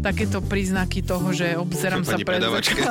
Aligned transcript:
takéto 0.00 0.38
príznaky 0.44 1.02
toho, 1.02 1.32
že 1.32 1.56
obzerám 1.58 2.02
sa 2.06 2.16
pred 2.20 2.42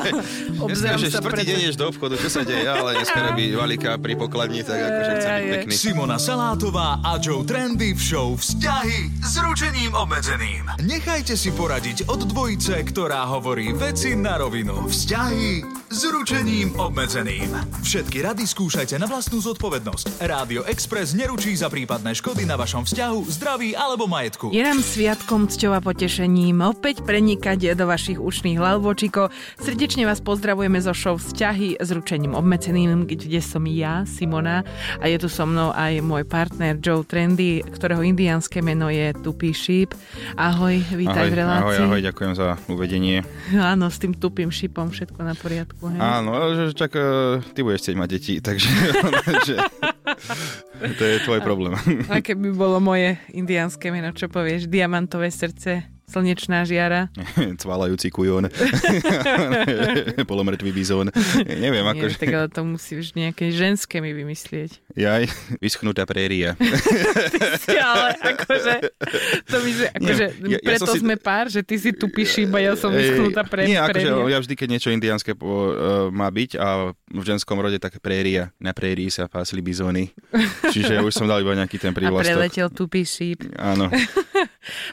obzerám 0.65 0.99
sa 1.07 1.19
pred 1.21 1.45
deň 1.45 1.59
do 1.75 1.91
obchodu, 1.91 2.15
čo 2.19 2.29
sa 2.29 2.41
deje, 2.43 2.65
ale 2.65 2.99
dneska 2.99 3.19
robí 3.31 3.51
valika 3.55 3.97
pri 3.99 4.13
pokladni, 4.19 4.61
tak 4.61 4.79
akože 4.79 5.11
chce 5.15 5.27
byť 5.29 5.47
pekný. 5.51 5.73
Simona 5.75 6.17
Salátová 6.17 6.99
a 7.03 7.17
Joe 7.19 7.43
Trendy 7.43 7.93
v 7.93 8.01
show 8.01 8.29
Vzťahy 8.35 9.23
s 9.23 9.33
ručením 9.39 9.91
obmedzeným. 9.95 10.81
Nechajte 10.83 11.39
si 11.39 11.51
poradiť 11.55 12.07
od 12.11 12.27
dvojice, 12.27 12.83
ktorá 12.87 13.27
hovorí 13.31 13.71
veci 13.75 14.15
na 14.15 14.39
rovinu. 14.39 14.87
Vzťahy 14.87 15.84
s 15.85 16.01
ručením 16.09 16.73
obmedzeným. 16.81 17.53
Všetky 17.85 18.25
rady 18.25 18.49
skúšajte 18.49 18.97
na 18.97 19.05
vlastnú 19.05 19.37
zodpovednosť. 19.37 20.17
Rádio 20.25 20.65
Express 20.65 21.13
neručí 21.13 21.53
za 21.53 21.69
prípadné 21.69 22.17
škody 22.17 22.41
na 22.41 22.57
vašom 22.57 22.89
vzťahu, 22.89 23.19
zdraví 23.29 23.77
alebo 23.77 24.09
majetku. 24.09 24.49
Je 24.49 24.65
nám 24.65 24.81
sviatkom, 24.81 25.45
cťou 25.45 25.77
a 25.77 25.81
potešením 25.85 26.65
opäť 26.65 27.05
prenikať 27.05 27.77
do 27.77 27.85
vašich 27.85 28.17
ušných 28.17 28.57
lalvočíkov. 28.57 29.29
Srdečne 29.61 30.09
vás 30.09 30.25
pozdravujeme 30.25 30.81
zo 30.81 30.97
show 30.97 31.21
Vzťahy 31.21 31.77
s 31.77 31.89
ručením 31.93 32.33
obmedzeným, 32.33 33.05
kde 33.05 33.37
som 33.37 33.61
ja, 33.69 34.09
Simona, 34.09 34.65
a 34.97 35.05
je 35.05 35.21
tu 35.21 35.29
so 35.29 35.45
mnou 35.45 35.69
aj 35.69 36.01
môj 36.01 36.25
partner 36.25 36.81
Joe 36.81 37.05
Trendy, 37.05 37.61
ktorého 37.61 38.01
indiánske 38.01 38.57
meno 38.65 38.89
je 38.89 39.13
Tupý 39.21 39.53
šíp. 39.53 39.93
Ahoj, 40.33 40.81
vítaj 40.97 41.29
Ahoj, 41.29 41.31
v 41.31 41.35
relácii. 41.37 41.77
ahoj, 41.77 41.77
ahoj, 41.93 42.01
ďakujem 42.01 42.33
za 42.33 42.47
uvedenie. 42.73 43.21
Áno, 43.53 43.93
s 43.93 44.01
tým 44.01 44.17
tupým 44.17 44.49
šípom 44.49 44.89
všetko 44.89 45.21
na 45.21 45.37
poriadku. 45.37 45.84
Hej? 45.89 45.99
Áno, 46.01 46.31
že 46.53 46.63
čak 46.75 46.91
eh, 46.97 47.41
ty 47.53 47.59
budeš 47.61 47.87
chcieť 47.87 47.97
mať 47.97 48.09
deti, 48.09 48.33
takže 48.41 48.69
že, 49.47 49.55
to 50.99 51.03
je 51.03 51.17
tvoj 51.23 51.39
problém. 51.41 51.75
A 52.11 52.19
keby 52.19 52.51
bolo 52.53 52.77
moje 52.83 53.17
indiánske 53.31 53.89
meno, 53.89 54.11
čo 54.13 54.27
povieš? 54.27 54.67
Diamantové 54.69 55.31
srdce, 55.31 55.94
slnečná 56.05 56.63
žiara. 56.63 57.09
Cvalajúci 57.61 58.09
kujon. 58.09 58.49
Polomrtvý 60.29 60.71
bizón. 60.71 61.09
Neviem, 61.45 61.85
Nie, 61.85 61.93
akože... 61.97 62.17
tak 62.17 62.31
ale 62.33 62.47
to 62.49 62.61
musíš 62.63 63.13
nejaké 63.13 63.49
ženské 63.51 63.99
mi 64.01 64.13
vymyslieť. 64.13 64.81
Jaj, 64.95 65.27
vyschnutá 65.59 66.05
préria. 66.07 66.55
ale 67.95 68.09
akože, 68.15 68.73
to 69.45 69.57
by 69.59 69.71
sme, 69.71 69.87
akože, 69.91 70.25
Nie, 70.41 70.57
ja- 70.57 70.61
ja 70.61 70.69
preto 70.73 70.91
si- 70.93 71.01
sme 71.03 71.15
pár, 71.19 71.51
že 71.51 71.61
ty 71.61 71.75
si 71.75 71.91
tu 71.91 72.07
píši, 72.07 72.47
iba 72.47 72.61
ja 72.61 72.73
som 72.77 72.93
vyschnutá 72.93 73.43
pre, 73.43 73.67
Nie, 73.67 73.81
akože 73.81 74.07
pre 74.07 74.31
ja 74.31 74.39
vždy, 74.39 74.53
keď 74.55 74.67
niečo 74.71 74.89
indiánske 74.89 75.35
po, 75.35 75.45
uh, 75.45 75.69
má 76.09 76.29
byť 76.29 76.57
a 76.57 76.67
v 76.93 77.23
ženskom 77.23 77.57
rode 77.59 77.77
tak 77.77 77.97
préria. 77.99 78.53
Na 78.57 78.71
prérii 78.71 79.09
sa 79.09 79.27
pásli 79.27 79.59
bizóny. 79.59 80.13
Čiže 80.69 81.01
už 81.01 81.13
som 81.13 81.27
dal 81.27 81.41
iba 81.41 81.53
nejaký 81.53 81.77
ten 81.77 81.91
a 81.91 81.97
prívlastok. 81.97 82.29
preletel 82.31 82.67
tupý 82.71 83.01
šíp. 83.03 83.45
Áno. 83.55 83.89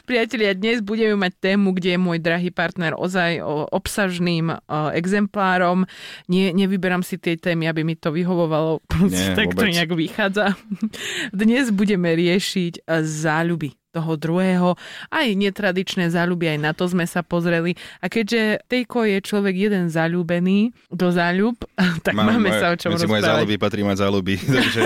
Priatelia, 0.07 0.55
dnes 0.55 0.79
budeme 0.79 1.17
mať 1.17 1.53
tému, 1.53 1.73
kde 1.75 1.95
je 1.95 1.99
môj 1.99 2.17
drahý 2.21 2.49
partner 2.49 2.93
ozaj 2.95 3.41
obsažným 3.73 4.53
exemplárom. 4.93 5.85
Nie, 6.31 6.55
nevyberám 6.55 7.03
si 7.03 7.19
tie 7.19 7.35
témy, 7.35 7.67
aby 7.69 7.81
mi 7.83 7.95
to 7.97 8.13
vyhovovalo. 8.13 8.79
Nie, 9.05 9.33
tak 9.39 9.53
to 9.53 9.65
vôbec. 9.65 9.73
nejak 9.75 9.91
vychádza. 9.93 10.55
Dnes 11.35 11.69
budeme 11.73 12.13
riešiť 12.13 12.85
e, 12.85 13.01
záľuby 13.03 13.82
toho 13.93 14.17
druhého, 14.17 14.73
aj 15.07 15.27
netradičné 15.31 16.09
záľuby, 16.09 16.49
aj 16.49 16.59
na 16.59 16.71
to 16.73 16.89
sme 16.89 17.05
sa 17.05 17.21
pozreli. 17.21 17.73
A 18.01 18.09
keďže 18.09 18.65
Tejko 18.65 19.05
je 19.05 19.21
človek 19.21 19.53
jeden 19.55 19.87
záľubený 19.87 20.73
do 20.89 21.07
záľub, 21.07 21.53
tak 22.05 22.11
Mám- 22.11 22.33
máme 22.33 22.49
moje- 22.49 22.57
sa 22.57 22.67
o 22.69 22.75
čom 22.75 22.89
Medzi 22.91 23.05
moje 23.05 23.21
rozprávať. 23.21 23.29
záľuby 23.37 23.55
patrí 23.55 23.81
mať 23.81 23.97
záľuby. 24.01 24.33
Takže 24.57 24.81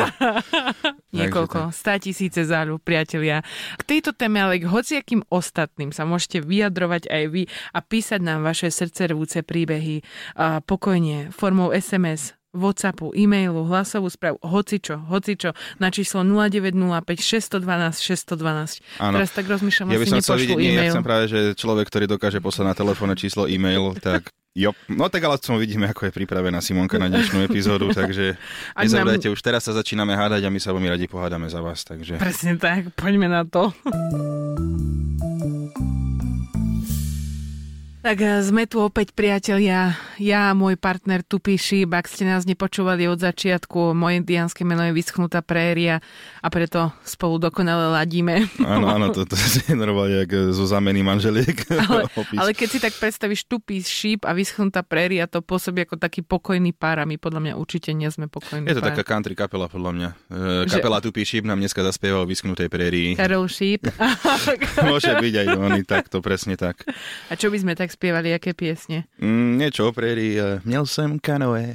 Niekoľko, 1.09 1.72
stá 1.72 1.97
tisíce 1.97 2.44
záľub, 2.44 2.78
priatelia. 2.78 3.41
K 3.75 3.84
tejto 3.88 4.12
téme, 4.12 4.38
ale 4.38 4.59
k 4.59 4.68
hociakým 4.68 5.24
ostatným 5.29 5.89
sa 5.89 6.03
môžete 6.03 6.44
vyjadrovať 6.44 7.07
aj 7.07 7.24
vy 7.28 7.44
a 7.72 7.79
písať 7.79 8.19
nám 8.19 8.44
vaše 8.44 8.68
srdcervúce 8.68 9.41
príbehy 9.41 10.03
a 10.35 10.59
pokojne 10.59 11.31
formou 11.31 11.72
SMS, 11.72 12.35
Whatsappu, 12.57 13.13
e-mailu, 13.13 13.63
hlasovú 13.69 14.09
správu, 14.09 14.41
hocičo, 14.41 14.97
hocičo, 15.07 15.53
na 15.78 15.94
číslo 15.94 16.25
0905 16.25 17.62
612 17.62 18.01
612. 18.01 18.81
Áno. 19.00 19.16
Teraz 19.22 19.29
tak 19.31 19.45
rozmýšľam, 19.45 19.94
ja 19.94 20.00
by 20.01 20.07
som 20.09 20.19
chcel 20.19 20.38
vidieť, 20.41 20.57
nie, 20.57 20.73
ja 20.73 20.81
e-mail. 20.81 20.94
chcem 20.97 21.06
práve, 21.06 21.25
že 21.29 21.40
človek, 21.53 21.85
ktorý 21.88 22.06
dokáže 22.09 22.41
poslať 22.41 22.66
na 22.66 22.75
telefónne 22.75 23.16
číslo 23.16 23.45
e-mail, 23.45 23.94
tak 24.01 24.34
jo. 24.57 24.73
No 24.90 25.07
tak 25.07 25.22
ale 25.23 25.38
som 25.38 25.62
vidíme, 25.62 25.85
ako 25.88 26.09
je 26.09 26.12
pripravená 26.18 26.57
Simonka 26.59 26.97
na 26.97 27.13
dnešnú 27.13 27.45
epizódu, 27.45 27.94
takže 28.00 28.35
nám- 28.74 28.89
nezabudajte, 28.89 29.29
už 29.29 29.39
teraz 29.39 29.63
sa 29.69 29.78
začíname 29.78 30.18
hádať 30.18 30.44
a 30.44 30.50
my 30.50 30.57
sa 30.57 30.74
veľmi 30.74 30.89
radi 30.89 31.06
pohádame 31.06 31.45
za 31.47 31.62
vás, 31.62 31.85
takže... 31.85 32.18
Presne 32.18 32.57
tak, 32.57 32.89
poďme 32.97 33.29
na 33.29 33.45
to. 33.45 33.69
Tak 38.07 38.23
eh, 38.23 38.40
sme 38.40 38.63
tu 38.63 38.79
opäť, 38.79 39.12
priatelia. 39.12 39.91
Ja 40.16 40.47
a 40.47 40.56
môj 40.56 40.79
partner 40.79 41.28
Tupý 41.28 41.59
Šíp. 41.59 41.91
Ak 41.91 42.07
ste 42.07 42.23
nás 42.23 42.47
nepočúvali 42.47 43.03
od 43.03 43.19
začiatku, 43.19 43.91
moje 43.91 44.23
indiánske 44.23 44.63
meno 44.63 44.79
je 44.88 44.95
Vyschnutá 44.95 45.44
préria 45.44 46.00
a 46.40 46.47
preto 46.47 46.95
spolu 47.03 47.35
dokonale 47.35 47.91
ladíme. 47.91 48.47
Áno, 48.63 48.88
áno, 48.88 49.12
to, 49.16 49.28
to 49.28 49.35
je 49.35 49.75
normálne 49.75 50.23
jak 50.23 50.56
zo 50.56 50.63
zameny 50.63 51.03
manželiek. 51.03 51.68
Ale, 51.68 52.07
ale 52.47 52.51
keď 52.56 52.68
si 52.72 52.79
tak 52.79 52.95
predstavíš 52.95 53.44
Tupý 53.44 53.84
Šíp 53.84 54.24
a 54.24 54.31
Vyschnutá 54.31 54.88
préria, 54.88 55.28
to 55.28 55.44
pôsobí 55.44 55.84
ako 55.84 56.00
taký 56.00 56.24
pokojný 56.24 56.72
pár 56.72 57.03
a 57.03 57.06
my 57.06 57.19
podľa 57.19 57.44
mňa 57.44 57.53
určite 57.59 57.91
nie 57.91 58.07
sme 58.07 58.31
pokojný 58.31 58.72
Je 58.72 58.79
to 58.79 58.88
pár. 58.88 58.95
taká 58.95 59.03
country 59.03 59.35
kapela, 59.35 59.68
podľa 59.68 59.91
mňa. 59.91 60.09
E, 60.31 60.44
Že- 60.63 60.79
kapela 60.79 61.03
Tupý 61.03 61.28
šíp 61.28 61.44
nám 61.44 61.59
dneska 61.59 61.84
zaspieval 61.84 62.24
o 62.24 62.29
vysknutej 62.31 62.72
prérii. 62.72 63.19
Karol 63.19 63.51
Šíp. 63.51 63.84
Môže 64.95 65.12
byť 65.12 65.34
aj 65.44 65.47
oni, 65.59 65.84
tak 65.84 66.07
to 66.07 66.24
presne 66.24 66.56
tak. 66.56 66.88
a 67.28 67.35
čo 67.35 67.51
by 67.51 67.59
sme 67.59 67.75
tak 67.75 67.97
spievali, 67.97 68.30
aké 68.30 68.53
piesne? 68.53 69.09
Mm, 69.18 69.58
niečo 69.58 69.90
o 69.90 69.91
prérii. 69.91 70.38
e, 70.38 70.62
Měl 70.62 70.85
som 70.85 71.18
kanoe. 71.18 71.74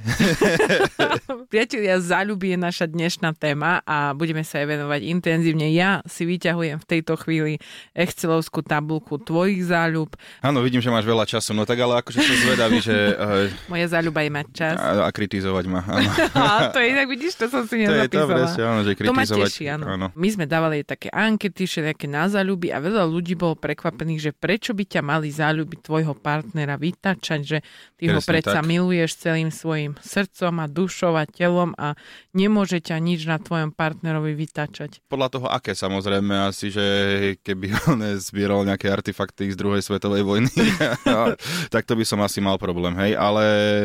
Priatelia, 1.52 1.98
záľuby 1.98 2.54
je 2.54 2.58
naša 2.58 2.86
dnešná 2.86 3.34
téma 3.34 3.82
a 3.82 4.12
budeme 4.12 4.40
sa 4.40 4.56
jej 4.56 4.68
venovať 4.68 5.00
intenzívne. 5.04 5.68
Ja 5.68 6.00
si 6.06 6.24
vyťahujem 6.24 6.78
v 6.78 6.86
tejto 6.86 7.18
chvíli 7.18 7.58
Excelovskú 7.92 8.62
tabulku 8.62 9.18
tvojich 9.18 9.60
záľub. 9.62 10.14
Áno, 10.40 10.62
vidím, 10.62 10.78
že 10.78 10.88
máš 10.88 11.04
veľa 11.04 11.26
času, 11.26 11.52
no 11.52 11.62
tak 11.62 11.76
ale 11.76 12.00
akože 12.00 12.18
som 12.18 12.36
zvedavý, 12.40 12.78
že... 12.78 12.94
e, 12.94 13.52
Moja 13.66 13.86
záľuba 13.90 14.22
je 14.22 14.30
mať 14.32 14.46
čas. 14.48 14.76
A, 14.78 15.04
a 15.04 15.10
kritizovať 15.10 15.64
ma, 15.66 15.80
áno. 15.82 16.08
A 16.38 16.70
to 16.70 16.78
je 16.78 16.86
inak, 16.88 17.06
vidíš, 17.06 17.36
to 17.36 17.46
som 17.48 17.66
si 17.66 17.82
To 17.82 17.90
je 17.90 18.06
to 18.06 18.22
nezapísala. 18.22 18.32
presne, 18.38 18.62
áno, 18.62 18.80
že 18.80 18.90
To 18.94 19.12
ma 19.12 19.22
kritizovať. 19.26 19.48
teší, 19.50 19.64
áno. 19.68 20.06
My 20.12 20.28
sme 20.30 20.44
dávali 20.46 20.76
také 20.82 21.10
ankety, 21.10 21.66
všetké 21.66 22.06
na 22.06 22.26
záľuby 22.26 22.70
a 22.70 22.78
veľa 22.78 23.04
ľudí 23.04 23.34
bolo 23.34 23.52
prekvapených, 23.54 24.20
že 24.22 24.30
prečo 24.30 24.72
by 24.72 24.84
ťa 24.86 25.02
mali 25.02 25.28
záľuby 25.28 25.82
tvojho 26.02 26.18
partnera 26.18 26.74
vytačať, 26.74 27.40
že 27.46 27.58
ty 27.94 28.10
ho 28.10 28.18
Presne 28.18 28.30
predsa 28.34 28.58
tak. 28.58 28.66
miluješ 28.66 29.22
celým 29.22 29.54
svojim 29.54 29.94
srdcom 30.02 30.58
a 30.58 30.66
dušou 30.66 31.14
a 31.14 31.30
telom 31.30 31.78
a 31.78 31.94
nemôže 32.34 32.82
ťa 32.82 32.98
nič 32.98 33.22
na 33.30 33.38
tvojom 33.38 33.70
partnerovi 33.70 34.34
vytačať. 34.34 35.06
Podľa 35.06 35.28
toho, 35.30 35.46
aké 35.46 35.78
samozrejme, 35.78 36.50
asi, 36.50 36.74
že 36.74 36.86
keby 37.46 37.70
on 37.94 38.02
zbieral 38.18 38.66
nejaké 38.66 38.90
artefakty 38.90 39.54
z 39.54 39.56
druhej 39.56 39.86
svetovej 39.86 40.26
vojny, 40.26 40.50
tak 41.74 41.86
to 41.86 41.94
by 41.94 42.02
som 42.02 42.18
asi 42.18 42.42
mal 42.42 42.58
problém, 42.58 42.98
hej, 42.98 43.14
ale 43.14 43.44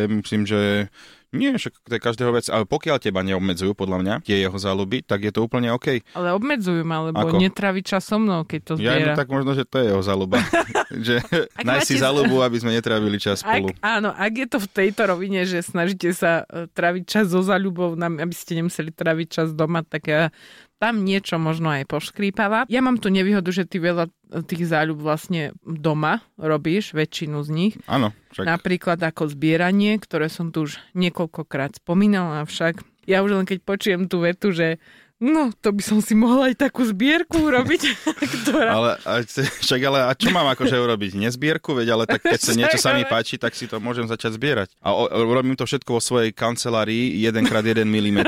myslím, 0.09 0.49
že 0.49 0.89
nie, 1.35 1.51
však 1.51 1.73
to 1.83 1.91
je 1.91 1.99
každého 1.99 2.31
vec, 2.31 2.47
ale 2.47 2.63
pokiaľ 2.63 3.03
teba 3.03 3.19
neobmedzujú, 3.19 3.75
podľa 3.75 3.97
mňa, 3.99 4.13
tie 4.23 4.39
jeho 4.39 4.55
záľuby, 4.55 5.03
tak 5.03 5.27
je 5.27 5.31
to 5.35 5.43
úplne 5.43 5.67
OK. 5.69 5.99
Ale 6.15 6.31
obmedzujú 6.31 6.87
ma, 6.87 7.03
lebo 7.03 7.19
Ako? 7.19 7.35
netraví 7.35 7.83
čas 7.83 8.07
so 8.07 8.15
mnou, 8.15 8.47
keď 8.47 8.59
to 8.63 8.73
Ja, 8.79 8.95
zbiera. 8.95 9.11
no 9.11 9.19
tak 9.19 9.27
možno, 9.27 9.51
že 9.51 9.67
to 9.67 9.83
je 9.83 9.91
jeho 9.91 9.99
záľuba. 9.99 10.39
že 11.07 11.19
nájsť 11.59 11.83
si 11.83 11.95
záľubu, 11.99 12.39
aby 12.39 12.57
sme 12.63 12.71
netrávili 12.71 13.19
čas 13.19 13.43
spolu. 13.43 13.75
Ak, 13.75 13.83
áno, 13.83 14.09
ak 14.09 14.33
je 14.33 14.47
to 14.47 14.57
v 14.57 14.67
tejto 14.71 15.01
rovine, 15.03 15.43
že 15.43 15.59
snažíte 15.59 16.15
sa 16.15 16.47
e, 16.47 16.71
traviť 16.71 17.03
čas 17.03 17.25
so 17.27 17.43
zaľubou, 17.43 17.99
nám- 17.99 18.23
aby 18.23 18.31
ste 18.31 18.55
nemuseli 18.55 18.95
traviť 18.95 19.27
čas 19.27 19.47
doma, 19.51 19.83
tak 19.83 20.07
ja, 20.07 20.31
tam 20.77 21.01
niečo 21.01 21.41
možno 21.41 21.73
aj 21.73 21.89
poškrípava. 21.89 22.69
Ja 22.69 22.85
mám 22.85 23.01
tu 23.01 23.09
nevýhodu, 23.09 23.49
že 23.49 23.65
ty 23.65 23.81
veľa 23.81 24.07
e, 24.07 24.11
tých 24.45 24.69
záľub 24.69 25.01
vlastne 25.01 25.57
doma 25.65 26.21
robíš, 26.37 26.93
väčšinu 26.93 27.41
z 27.41 27.49
nich. 27.49 27.73
Áno, 27.89 28.13
však 28.33 28.45
Napríklad 28.45 29.01
ako 29.01 29.33
zbieranie, 29.33 29.97
ktoré 29.97 30.29
som 30.29 30.53
tu 30.53 30.69
už 30.69 30.77
niekoľkokrát 30.93 31.81
spomínala, 31.81 32.45
avšak 32.45 32.85
ja 33.07 33.23
už 33.23 33.39
len 33.41 33.45
keď 33.47 33.59
počujem 33.63 34.01
tú 34.05 34.21
vetu, 34.21 34.51
že 34.51 34.77
No, 35.17 35.49
to 35.49 35.73
by 35.73 35.81
som 35.81 35.97
si 35.97 36.13
mohla 36.13 36.53
aj 36.53 36.69
takú 36.69 36.85
zbierku 36.85 37.49
urobiť. 37.49 37.81
ktorá... 38.45 38.69
Ale, 38.69 38.89
a, 39.01 39.25
však 39.65 39.81
ale 39.81 39.99
a 40.05 40.13
čo 40.13 40.29
mám 40.29 40.45
akože 40.53 40.77
urobiť? 40.77 41.17
Nezbierku? 41.17 41.73
Veď 41.73 41.97
ale 41.97 42.03
tak 42.05 42.21
keď 42.21 42.37
sa 42.37 42.53
niečo 42.53 42.77
sa 42.77 42.93
mi 42.93 43.01
páči, 43.01 43.41
tak 43.41 43.57
si 43.57 43.65
to 43.65 43.81
môžem 43.81 44.05
začať 44.05 44.37
zbierať. 44.37 44.69
A 44.77 44.93
o, 44.93 45.09
robím 45.09 45.57
to 45.57 45.65
všetko 45.65 45.97
vo 45.97 46.01
svojej 46.01 46.29
kancelárii 46.37 47.17
1x1 47.25 47.81
mm. 47.89 48.19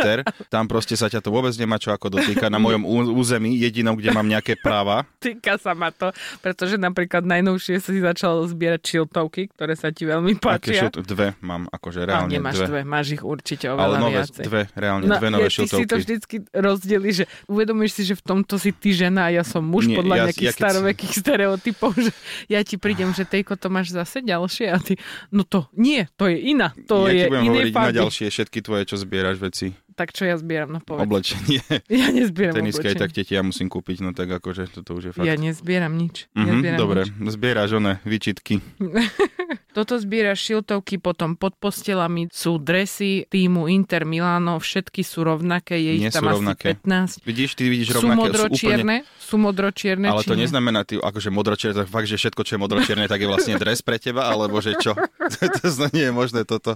Tam 0.50 0.66
proste 0.66 0.98
sa 0.98 1.14
ťa 1.14 1.22
to 1.22 1.30
vôbec 1.30 1.54
nemá 1.62 1.78
čo 1.78 1.94
ako 1.94 2.10
dotýka. 2.10 2.50
Na 2.50 2.58
mojom 2.58 2.82
území, 3.14 3.54
jedinou, 3.62 3.94
kde 3.94 4.10
mám 4.10 4.26
nejaké 4.26 4.58
práva. 4.58 5.06
Týka 5.22 5.62
sa 5.62 5.78
ma 5.78 5.94
to, 5.94 6.10
pretože 6.42 6.82
napríklad 6.82 7.22
najnovšie 7.22 7.78
si 7.86 8.02
začal 8.02 8.50
zbierať 8.50 8.82
šiltovky, 8.82 9.54
ktoré 9.54 9.78
sa 9.78 9.94
ti 9.94 10.10
veľmi 10.10 10.42
páčia. 10.42 10.90
Aké 10.90 11.06
dve 11.06 11.38
mám, 11.46 11.70
akože 11.70 12.10
reálne 12.10 12.34
a 12.34 12.38
nemáš 12.42 12.66
dve. 12.66 12.68
dve. 12.74 12.82
Máš 12.82 13.08
ich 13.14 13.22
určite 13.22 13.70
oveľa 13.70 13.86
ale 13.86 13.96
nové, 14.02 14.22
viacej. 14.26 14.44
dve, 14.50 14.62
reálne, 14.74 15.06
no, 15.06 15.16
dve 15.22 15.30
nové 15.30 15.50
ja, 15.50 15.54
šiltovky. 15.54 15.86
Si 15.86 15.86
to 15.86 15.96
vždycky 16.02 16.36
roz 16.58 16.79
rozdeli, 16.80 17.10
že 17.12 17.24
uvedomíš 17.52 17.92
si, 18.00 18.02
že 18.08 18.16
v 18.16 18.24
tomto 18.24 18.56
si 18.56 18.72
ty 18.72 18.96
žena 18.96 19.28
a 19.28 19.34
ja 19.36 19.44
som 19.44 19.60
muž 19.60 19.92
Nie, 19.92 20.00
podľa 20.00 20.16
ja, 20.16 20.24
nejakých 20.32 20.48
ja 20.48 20.56
starovekých 20.56 21.12
si... 21.12 21.20
stereotypov, 21.20 21.92
že 22.00 22.12
ja 22.48 22.64
ti 22.64 22.80
prídem, 22.80 23.12
že 23.12 23.28
tejko 23.28 23.60
to 23.60 23.68
máš 23.68 23.92
zase 23.92 24.24
ďalšie 24.24 24.72
a 24.72 24.80
ty, 24.80 24.96
no 25.36 25.44
to 25.44 25.68
nie, 25.76 26.08
to 26.16 26.32
je 26.32 26.40
iná, 26.40 26.72
to 26.88 27.12
ja 27.12 27.12
je 27.12 27.24
ti 27.28 27.32
budem 27.36 27.44
iné 27.44 27.60
hovoriť 27.68 27.74
na 27.76 27.92
ďalšie 27.92 28.28
všetky 28.32 28.60
tvoje, 28.64 28.84
čo 28.88 28.96
zbieraš 28.96 29.38
veci. 29.44 29.76
Tak 30.00 30.16
čo 30.16 30.24
ja 30.24 30.40
zbieram, 30.40 30.72
no 30.72 30.80
povedz. 30.80 31.04
Oblečenie. 31.04 31.60
Ja 31.92 32.08
nezbieram 32.16 32.56
Tenisky 32.56 32.88
oblečenie. 32.88 32.96
aj 32.96 33.04
tak 33.04 33.12
teti 33.12 33.36
ja 33.36 33.44
musím 33.44 33.68
kúpiť, 33.68 34.00
no 34.00 34.16
tak 34.16 34.32
akože 34.32 34.72
toto 34.72 34.96
už 34.96 35.04
je 35.04 35.12
fakt. 35.12 35.28
Ja 35.28 35.36
nezbieram 35.36 35.92
nič. 35.92 36.32
Mm-hmm, 36.32 36.48
nezbieram 36.48 36.80
dobre, 36.80 37.02
nič. 37.12 37.36
zbieraš 37.36 37.70
one, 37.76 38.00
výčitky. 38.08 38.64
Toto 39.70 40.02
zbieraš 40.02 40.42
šiltovky, 40.42 40.98
potom 40.98 41.38
pod 41.38 41.54
postelami 41.54 42.26
sú 42.34 42.58
dresy 42.58 43.30
týmu 43.30 43.70
Inter 43.70 44.02
Milano, 44.02 44.58
všetky 44.58 45.06
sú 45.06 45.22
rovnaké, 45.22 45.78
je 45.78 45.92
ich 45.94 46.04
Nie 46.04 46.12
tam 46.12 46.26
sú 46.26 46.42
rovnaké. 46.42 46.74
asi 46.74 47.22
15. 47.22 47.30
Vidíš, 47.30 47.50
ty 47.54 47.64
vidíš 47.70 47.94
sú 47.94 48.02
rovnaké. 48.02 48.18
modročierne, 48.18 48.96
sú, 48.98 49.06
úplne... 49.06 49.28
sú 49.30 49.36
modročierne, 49.38 50.08
Ale 50.10 50.26
to 50.26 50.34
neznamená, 50.34 50.80
ty, 50.90 50.98
akože 50.98 51.30
modročierne, 51.30 51.86
tak 51.86 51.88
fakt, 51.88 52.10
že 52.10 52.18
všetko, 52.18 52.42
čo 52.50 52.52
je 52.58 52.60
modročierne, 52.66 53.06
tak 53.06 53.22
je 53.22 53.30
vlastne 53.30 53.56
dres 53.62 53.86
pre 53.86 54.02
teba, 54.02 54.26
alebo 54.26 54.58
že 54.58 54.74
čo? 54.82 54.98
to, 55.38 55.70
to 55.70 55.86
nie 55.94 56.10
je 56.10 56.14
možné 56.18 56.50
toto. 56.50 56.74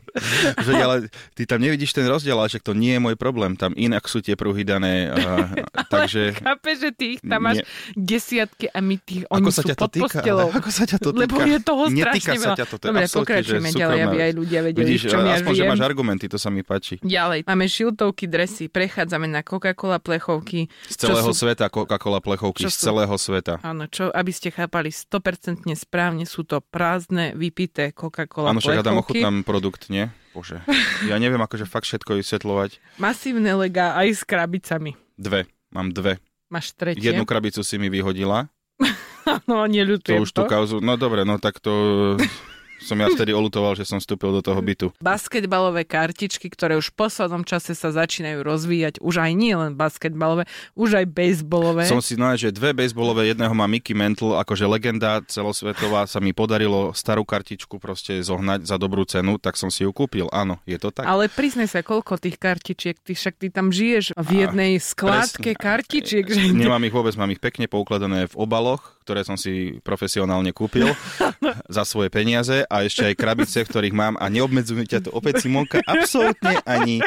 Že, 0.61 0.71
ale 0.77 0.95
ty 1.33 1.49
tam 1.49 1.65
nevidíš 1.65 1.97
ten 1.97 2.05
rozdiel, 2.05 2.37
ale 2.37 2.45
však 2.45 2.61
to 2.61 2.77
nie 2.77 2.93
je 2.93 3.01
môj 3.01 3.12
problém. 3.15 3.53
Tam 3.55 3.71
inak 3.73 4.05
sú 4.05 4.19
tie 4.19 4.33
pruhy 4.33 4.63
dané. 4.63 5.09
A, 5.09 5.49
takže... 5.93 6.35
Chápe, 6.37 6.71
že 6.75 6.89
ty 6.91 7.17
ich 7.17 7.21
tam 7.21 7.45
máš 7.45 7.61
Nie. 7.61 7.65
desiatky 7.95 8.67
a 8.69 8.79
my 8.79 8.95
tých, 8.99 9.23
Ako 9.27 9.35
oni 9.35 9.49
sa 9.49 9.61
sú 9.61 9.67
ťa 9.69 9.75
to 9.75 9.83
pod 9.83 9.91
týka? 9.91 10.05
postelou. 10.09 10.47
Ale 10.49 10.57
ako 10.59 10.69
sa 10.69 10.83
ťa 10.83 10.97
to 10.99 11.09
týka? 11.11 11.21
Lebo 11.23 11.35
je 11.41 11.57
toho 11.59 11.83
strašne 11.89 12.35
sa 12.35 12.43
veľa. 12.43 12.55
ťa 12.57 12.67
to, 12.67 12.75
Dobre, 12.79 13.05
pokračujeme 13.07 13.69
ďalej, 13.71 13.99
aby 14.03 14.17
aj 14.19 14.31
ľudia 14.33 14.59
vedeli, 14.61 14.83
Vidíš, 14.83 15.01
v 15.03 15.11
čom 15.11 15.21
ja 15.23 15.33
aspoň, 15.37 15.53
že 15.53 15.63
máš 15.67 15.81
argumenty, 15.83 16.25
to 16.27 16.37
sa 16.41 16.49
mi 16.49 16.61
páči. 16.61 16.95
Ďalej, 16.99 17.39
máme 17.45 17.65
šiltovky, 17.65 18.25
dresy, 18.27 18.65
prechádzame 18.67 19.27
na 19.27 19.41
Coca-Cola 19.41 19.97
plechovky. 19.99 20.67
Z 20.89 20.95
celého 21.07 21.29
čo 21.29 21.35
sú, 21.35 21.45
sveta, 21.47 21.69
Coca-Cola 21.69 22.19
plechovky, 22.19 22.63
čo 22.65 22.69
z 22.71 22.77
celého 22.79 23.15
sveta. 23.15 23.59
Áno, 23.61 23.87
čo, 23.87 24.09
aby 24.09 24.31
ste 24.31 24.49
chápali 24.49 24.89
100% 24.89 25.67
správne, 25.75 26.23
sú 26.23 26.43
to 26.43 26.59
prázdne, 26.59 27.33
vypité 27.33 27.91
Coca-Cola 27.91 28.51
Áno, 28.51 28.59
však 28.59 28.79
ja 28.79 28.85
tam 28.85 28.99
ochutnám 28.99 29.43
produkt, 29.43 29.87
nie? 29.89 30.09
Bože. 30.33 30.65
Ja 31.05 31.21
neviem 31.21 31.39
akože 31.39 31.69
fakt 31.69 31.85
všetko 31.85 32.17
vysvetľovať. 32.17 32.81
Masívne 32.97 33.53
lega 33.53 33.93
aj 33.93 34.07
s 34.17 34.21
krabicami. 34.25 34.97
Dve. 35.15 35.45
Mám 35.69 35.93
dve. 35.93 36.17
Máš 36.49 36.73
tretie. 36.73 37.01
Jednu 37.01 37.25
krabicu 37.25 37.61
si 37.61 37.77
mi 37.77 37.89
vyhodila. 37.89 38.49
no, 39.49 39.65
To 39.65 39.69
neľutujem 39.69 40.21
už 40.25 40.33
tú 40.33 40.45
kauzu. 40.49 40.81
No 40.81 40.97
dobre, 40.97 41.25
no 41.25 41.37
tak 41.37 41.61
to 41.61 41.73
som 42.83 42.99
ja 42.99 43.07
vtedy 43.07 43.31
olutoval, 43.31 43.79
že 43.79 43.87
som 43.87 43.97
vstúpil 43.97 44.35
do 44.35 44.41
toho 44.43 44.59
bytu. 44.59 44.91
Basketbalové 44.99 45.87
kartičky, 45.87 46.51
ktoré 46.51 46.75
už 46.75 46.91
v 46.91 47.07
poslednom 47.07 47.47
čase 47.47 47.71
sa 47.73 47.95
začínajú 47.95 48.43
rozvíjať, 48.43 48.99
už 48.99 49.23
aj 49.23 49.31
nie 49.33 49.55
len 49.55 49.73
basketbalové, 49.73 50.45
už 50.75 50.99
aj 51.01 51.05
baseballové. 51.07 51.87
Som 51.87 52.03
si, 52.03 52.19
no 52.19 52.27
že 52.35 52.51
dve 52.51 52.75
baseballové, 52.75 53.31
jedného 53.31 53.55
má 53.55 53.65
Mickey 53.65 53.95
Mantle, 53.95 54.35
akože 54.37 54.67
legenda 54.67 55.23
celosvetová, 55.25 56.03
sa 56.05 56.19
mi 56.19 56.35
podarilo 56.35 56.91
starú 56.91 57.23
kartičku 57.23 57.79
proste 57.79 58.19
zohnať 58.19 58.67
za 58.67 58.75
dobrú 58.75 59.07
cenu, 59.07 59.39
tak 59.39 59.55
som 59.55 59.71
si 59.71 59.87
ju 59.87 59.95
kúpil. 59.95 60.27
Áno, 60.35 60.59
je 60.67 60.75
to 60.75 60.91
tak. 60.91 61.07
Ale 61.07 61.31
priznaj 61.31 61.71
sa, 61.71 61.79
koľko 61.85 62.19
tých 62.19 62.35
kartičiek, 62.35 62.99
ty 62.99 63.15
však 63.15 63.39
ty 63.39 63.47
tam 63.53 63.71
žiješ 63.71 64.17
v 64.17 64.29
jednej 64.43 64.81
skládke 64.81 65.55
presne. 65.55 65.63
kartičiek. 65.63 66.25
Že... 66.25 66.57
Nemám 66.57 66.83
ich 66.83 66.93
vôbec, 66.93 67.13
mám 67.15 67.31
ich 67.31 67.39
pekne 67.39 67.69
poukladané 67.69 68.27
v 68.27 68.35
obaloch, 68.35 68.97
ktoré 69.03 69.27
som 69.27 69.35
si 69.35 69.77
profesionálne 69.83 70.55
kúpil 70.55 70.87
za 71.75 71.83
svoje 71.83 72.07
peniaze 72.07 72.63
a 72.65 72.87
ešte 72.87 73.11
aj 73.11 73.19
krabice, 73.19 73.67
v 73.67 73.69
ktorých 73.69 73.95
mám 73.95 74.15
a 74.15 74.31
neobmedzujú 74.31 74.87
ťa 74.87 74.99
to 75.05 75.09
opäť 75.11 75.43
Simonka 75.43 75.83
absolútne 75.83 76.63
ani 76.63 77.03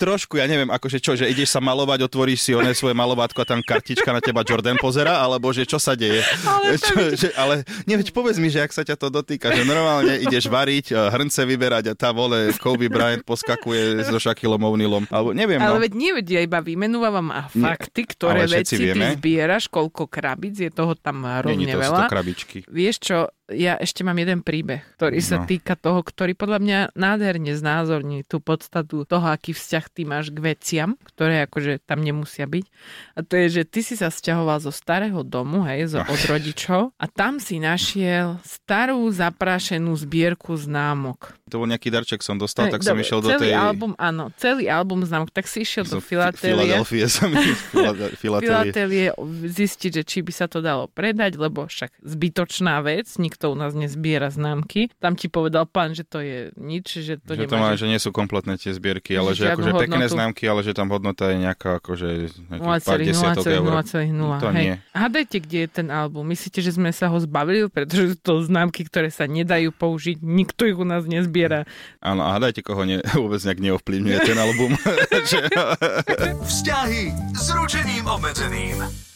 trošku, 0.00 0.40
ja 0.40 0.48
neviem, 0.48 0.72
akože 0.72 0.96
čo, 0.96 1.12
že 1.12 1.28
ideš 1.28 1.52
sa 1.52 1.60
malovať, 1.60 2.08
otvoríš 2.08 2.40
si 2.40 2.56
oné 2.56 2.72
svoje 2.72 2.96
malovátko 2.96 3.44
a 3.44 3.46
tam 3.46 3.60
kartička 3.60 4.08
na 4.08 4.24
teba 4.24 4.40
Jordan 4.40 4.80
pozera, 4.80 5.20
alebo 5.20 5.52
že 5.52 5.68
čo 5.68 5.76
sa 5.76 5.92
deje? 5.92 6.24
Ale 6.48 6.80
čo, 6.80 6.96
že, 7.12 7.28
ale 7.36 7.68
nie, 7.84 8.00
veď 8.00 8.16
povedz 8.16 8.40
mi, 8.40 8.48
že 8.48 8.64
ak 8.64 8.72
sa 8.72 8.80
ťa 8.80 8.96
to 8.96 9.12
dotýka, 9.12 9.52
že 9.52 9.68
normálne 9.68 10.16
ideš 10.24 10.48
variť, 10.48 10.96
eh, 10.96 11.12
hrnce 11.12 11.44
vyberať 11.44 11.92
a 11.92 11.94
tá 11.94 12.16
vole 12.16 12.56
Kobe 12.56 12.88
Bryant 12.88 13.20
poskakuje 13.20 14.08
so 14.08 14.16
Shaquillom 14.16 14.64
O'Nealom, 14.64 15.04
alebo 15.12 15.36
neviem, 15.36 15.60
Ale 15.60 15.76
no. 15.76 15.82
veď 15.84 15.92
nie, 15.92 16.12
ja 16.32 16.40
iba 16.40 16.64
vymenúvam 16.64 17.28
a 17.28 17.52
Nie, 17.52 17.60
fakty, 17.60 18.08
ktoré 18.08 18.48
ale 18.48 18.48
všetci 18.48 18.74
veci 18.74 18.84
vieme. 18.88 19.04
ty 19.12 19.20
zbieraš, 19.20 19.68
koľko 19.68 20.08
krabíc, 20.08 20.56
je 20.56 20.70
toho 20.72 20.96
tam 20.96 21.26
rovne 21.26 21.68
to 21.68 21.76
veľa. 21.76 22.08
100 22.08 22.14
krabičky. 22.14 22.58
Vieš 22.70 22.96
čo, 23.02 23.18
ja 23.50 23.74
ešte 23.76 24.06
mám 24.06 24.14
jeden 24.14 24.40
príbeh, 24.40 24.82
ktorý 24.94 25.18
sa 25.18 25.42
No. 25.42 25.46
týka 25.46 25.74
toho, 25.74 26.00
ktorý 26.00 26.32
podľa 26.34 26.58
mňa 26.62 26.78
nádherne 26.94 27.52
znázorní 27.54 28.22
tú 28.22 28.38
podstatu 28.38 29.02
toho, 29.04 29.26
aký 29.26 29.50
vzťah 29.52 29.84
ty 29.90 30.02
máš 30.06 30.30
k 30.30 30.38
veciam, 30.38 30.94
ktoré 31.14 31.46
akože 31.46 31.82
tam 31.82 32.00
nemusia 32.00 32.46
byť. 32.46 32.64
A 33.14 33.26
to 33.26 33.34
je, 33.36 33.46
že 33.60 33.62
ty 33.66 33.80
si 33.82 33.94
sa 33.94 34.10
sťahoval 34.10 34.62
zo 34.62 34.70
starého 34.70 35.22
domu, 35.22 35.62
hej, 35.66 35.90
zo, 35.90 36.00
od 36.00 36.20
rodičov 36.26 36.92
a 36.94 37.04
tam 37.06 37.38
si 37.38 37.58
našiel 37.58 38.38
starú 38.42 39.02
zaprášenú 39.10 39.94
zbierku 39.96 40.54
známok. 40.54 41.34
To 41.50 41.58
bol 41.58 41.66
nejaký 41.66 41.90
darček 41.90 42.22
som 42.22 42.38
dostal, 42.38 42.70
Hej, 42.70 42.78
tak 42.78 42.86
som 42.86 42.94
dobre, 42.94 43.02
išiel 43.02 43.20
do 43.20 43.30
tej... 43.34 43.50
album, 43.50 43.92
áno, 43.98 44.30
celý 44.38 44.70
album 44.70 45.02
známok, 45.02 45.34
tak 45.34 45.50
si 45.50 45.66
išiel 45.66 45.82
do 45.82 45.98
Filatélie. 45.98 46.54
Filadelfie 46.78 47.06
som. 47.10 47.30
Filatélie 48.22 49.10
zistiť, 49.48 49.90
že 50.00 50.02
či 50.04 50.18
by 50.20 50.32
sa 50.34 50.46
to 50.46 50.60
dalo 50.60 50.86
predať, 50.86 51.40
lebo 51.40 51.66
však 51.66 51.96
zbytočná 52.04 52.78
vec, 52.84 53.08
nikto 53.16 53.39
u 53.48 53.56
nás 53.56 53.72
nezbiera 53.72 54.28
známky. 54.28 54.92
Tam 55.00 55.16
ti 55.16 55.32
povedal 55.32 55.64
pán, 55.64 55.96
že 55.96 56.04
to 56.04 56.20
je 56.20 56.52
nič, 56.60 57.00
že 57.00 57.16
to 57.16 57.32
že 57.32 57.48
nemá... 57.48 57.50
to 57.50 57.56
má, 57.56 57.68
že- 57.72 57.88
nie 57.88 57.96
sú 57.96 58.12
kompletné 58.12 58.60
tie 58.60 58.76
zbierky, 58.76 59.16
ale 59.16 59.32
že 59.32 59.48
akože 59.48 59.72
pekné 59.72 60.04
hodnotu. 60.04 60.16
známky, 60.20 60.44
ale 60.44 60.60
že 60.60 60.76
tam 60.76 60.92
hodnota 60.92 61.32
je 61.32 61.36
nejaká 61.40 61.80
akože 61.80 62.08
nejakých 62.52 62.84
pár 62.84 63.00
0,0, 63.00 63.08
desiatok 63.08 63.44
eur. 63.48 63.64
0,0. 63.64 64.42
To 64.44 64.48
Hej. 64.52 64.58
nie. 64.60 64.74
Hádajte, 64.92 65.36
kde 65.40 65.58
je 65.64 65.68
ten 65.70 65.88
album. 65.88 66.28
Myslíte, 66.28 66.60
že 66.60 66.76
sme 66.76 66.90
sa 66.92 67.08
ho 67.08 67.16
zbavili, 67.16 67.70
pretože 67.70 68.14
sú 68.14 68.16
to 68.20 68.32
známky, 68.44 68.84
ktoré 68.84 69.08
sa 69.08 69.24
nedajú 69.24 69.70
použiť. 69.72 70.20
Nikto 70.20 70.66
ich 70.66 70.76
u 70.76 70.84
nás 70.84 71.06
nezbiera. 71.06 71.64
Áno, 72.02 72.26
a 72.26 72.34
hádajte, 72.34 72.66
koho 72.66 72.82
ne, 72.82 72.98
vôbec 73.22 73.38
nejak 73.40 73.60
neovplyvňuje 73.62 74.18
ten 74.26 74.38
album. 74.38 74.74
Vzťahy 76.50 77.14
s 77.34 77.46
ručením 77.54 78.04
obmedzeným. 78.06 79.09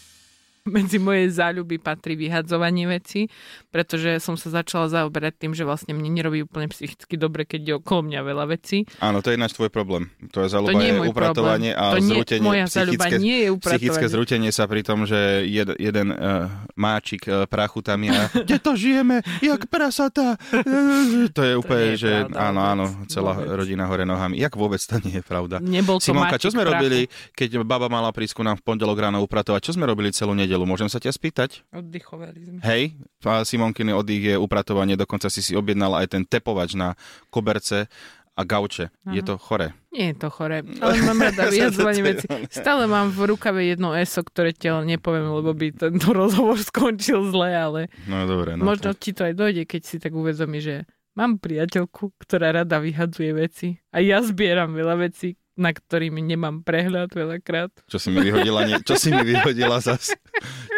Medzi 0.64 0.96
moje 0.96 1.28
záľuby 1.28 1.76
patrí 1.76 2.16
vyhadzovanie 2.16 2.88
veci, 2.88 3.28
pretože 3.68 4.16
som 4.16 4.32
sa 4.32 4.48
začala 4.48 4.88
zaoberať 4.88 5.36
tým, 5.36 5.52
že 5.52 5.60
vlastne 5.60 5.92
mne 5.92 6.08
nerobí 6.08 6.40
úplne 6.40 6.72
psychicky 6.72 7.20
dobre, 7.20 7.44
keď 7.44 7.60
je 7.60 7.74
okolo 7.76 8.08
mňa 8.08 8.20
veľa 8.24 8.44
vecí. 8.48 8.88
áno, 8.96 9.20
to 9.20 9.28
je 9.28 9.36
ináč 9.36 9.52
tvoj 9.52 9.68
problém. 9.68 10.08
To 10.32 10.40
je 10.40 10.48
To 10.48 10.52
záľuba 10.56 10.72
nie 10.72 10.88
je 10.88 10.88
je 10.88 11.00
môj 11.04 11.08
upratovanie 11.12 11.70
problém. 11.70 11.84
a 11.84 11.92
to 11.92 11.98
nie, 12.00 12.08
zrútenie. 12.16 12.46
moja 12.48 12.64
záľuba 12.64 12.96
psychické, 12.96 13.16
nie 13.20 13.36
je 13.36 13.48
psychické 13.52 13.76
upratovanie. 13.84 14.08
zrútenie 14.08 14.50
sa 14.50 14.64
pri 14.64 14.80
tom, 14.80 14.98
že 15.04 15.20
jed, 15.44 15.68
jeden 15.76 16.08
uh, 16.08 16.48
máčik 16.72 17.28
uh, 17.28 17.44
prachu 17.44 17.84
tam 17.84 18.00
je 18.00 18.10
a 18.10 18.24
kde 18.48 18.56
to 18.56 18.72
žijeme, 18.72 19.16
jak 19.40 19.68
prasata. 19.68 20.40
Uh, 20.64 21.28
to 21.28 21.44
je 21.44 21.54
úplne, 21.54 21.84
nie 21.84 21.94
je 21.94 22.00
že 22.00 22.10
pravda 22.24 22.40
áno, 22.40 22.60
áno, 22.64 22.84
celá 23.04 23.36
Vôbec. 23.36 23.52
rodina 23.54 23.84
hore 23.84 24.02
nohami. 24.02 24.38
Jak 24.38 24.54
vôbec 24.54 24.80
to 24.80 24.96
nie 25.02 25.18
je 25.18 25.22
pravda. 25.22 25.60
Nebol 25.60 26.00
to 26.00 26.08
Simonka, 26.08 26.34
máčik 26.34 26.40
čo 26.40 26.50
sme 26.50 26.62
prachu. 26.62 26.72
robili, 26.80 27.00
keď 27.32 27.48
baba 27.60 27.86
mala 27.86 28.08
prísku 28.10 28.40
nám 28.40 28.56
v 28.56 28.64
pondelok 28.64 28.96
ráno 28.96 29.20
upratovať? 29.20 29.60
Čo 29.60 29.76
sme 29.76 29.84
robili 29.84 30.08
celú 30.08 30.32
nedelu? 30.54 30.70
Môžem 30.70 30.86
sa 30.86 31.02
ťa 31.02 31.10
spýtať? 31.10 31.66
Oddychovali 31.74 32.38
sme. 32.46 32.58
Hej, 32.62 32.94
a 33.26 33.42
Simonkiny 33.42 33.90
oddych 33.90 34.22
je 34.22 34.36
upratovanie, 34.38 34.94
dokonca 34.94 35.26
si 35.26 35.42
si 35.42 35.58
objednala 35.58 36.06
aj 36.06 36.14
ten 36.14 36.22
tepovač 36.22 36.78
na 36.78 36.94
koberce 37.34 37.90
a 38.34 38.42
gauče. 38.42 38.90
Je 39.10 39.22
to 39.22 39.34
chore. 39.38 39.74
Nie 39.90 40.14
je 40.14 40.26
to 40.26 40.28
chore, 40.30 40.62
ale 40.62 40.92
mám 41.10 41.18
rada 41.18 41.50
vyhadzovanie 41.50 42.02
veci. 42.02 42.26
Stále 42.50 42.86
mám 42.86 43.10
v 43.10 43.34
rukave 43.34 43.66
jedno 43.66 43.94
ESO, 43.94 44.22
ktoré 44.22 44.54
ti 44.54 44.70
ale 44.70 44.86
nepoviem, 44.86 45.26
lebo 45.26 45.50
by 45.50 45.74
tento 45.74 46.14
rozhovor 46.22 46.58
skončil 46.62 47.26
zle, 47.34 47.50
ale 47.50 47.80
No 48.06 48.26
dobre, 48.30 48.54
no. 48.54 48.62
možno 48.62 48.94
ti 48.94 49.10
to 49.10 49.26
aj 49.26 49.34
dojde, 49.34 49.66
keď 49.66 49.82
si 49.82 49.96
tak 49.98 50.14
uvedomí, 50.14 50.62
že 50.62 50.86
mám 51.14 51.38
priateľku, 51.38 52.14
ktorá 52.18 52.50
rada 52.62 52.82
vyhadzuje 52.82 53.30
veci 53.34 53.78
a 53.94 54.02
ja 54.02 54.18
zbieram 54.18 54.74
veľa 54.74 54.98
vecí, 55.10 55.38
na 55.54 55.70
ktorými 55.70 56.18
nemám 56.18 56.66
prehľad 56.66 57.14
veľakrát. 57.14 57.70
Čo 57.86 57.98
si 58.02 58.10
mi 58.10 58.20
vyhodila? 58.22 58.66
Nie, 58.66 58.82
čo 58.82 58.98
si 58.98 59.14
mi 59.14 59.22
vyhodila 59.22 59.78
zas? 59.78 60.10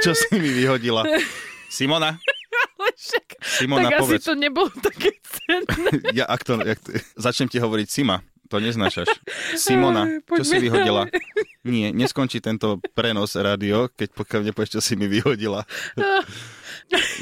Čo 0.04 0.12
si 0.12 0.36
mi 0.36 0.52
vyhodila? 0.52 1.04
Simona, 1.72 2.20
však, 2.96 3.26
Simona, 3.42 3.88
tak 3.88 3.92
asi 3.92 4.02
povedz. 4.02 4.24
to 4.24 4.34
nebolo 4.36 4.70
také 4.80 5.10
cenné. 5.20 5.90
Ja, 6.16 6.24
ak 6.28 6.40
to, 6.44 6.60
jak, 6.62 6.80
začnem 7.16 7.48
ti 7.50 7.58
hovoriť 7.60 7.88
Sima. 7.88 8.24
To 8.46 8.62
neznášaš. 8.62 9.10
Simona, 9.58 10.22
čo 10.22 10.46
si 10.46 10.56
vyhodila? 10.62 11.10
Nie, 11.66 11.90
neskončí 11.90 12.38
tento 12.38 12.78
prenos 12.94 13.34
rádio, 13.34 13.90
keď 13.90 14.14
pokiaľ 14.14 14.40
nepovieš, 14.46 14.78
čo 14.78 14.80
si 14.80 14.94
mi 14.94 15.10
vyhodila. 15.10 15.66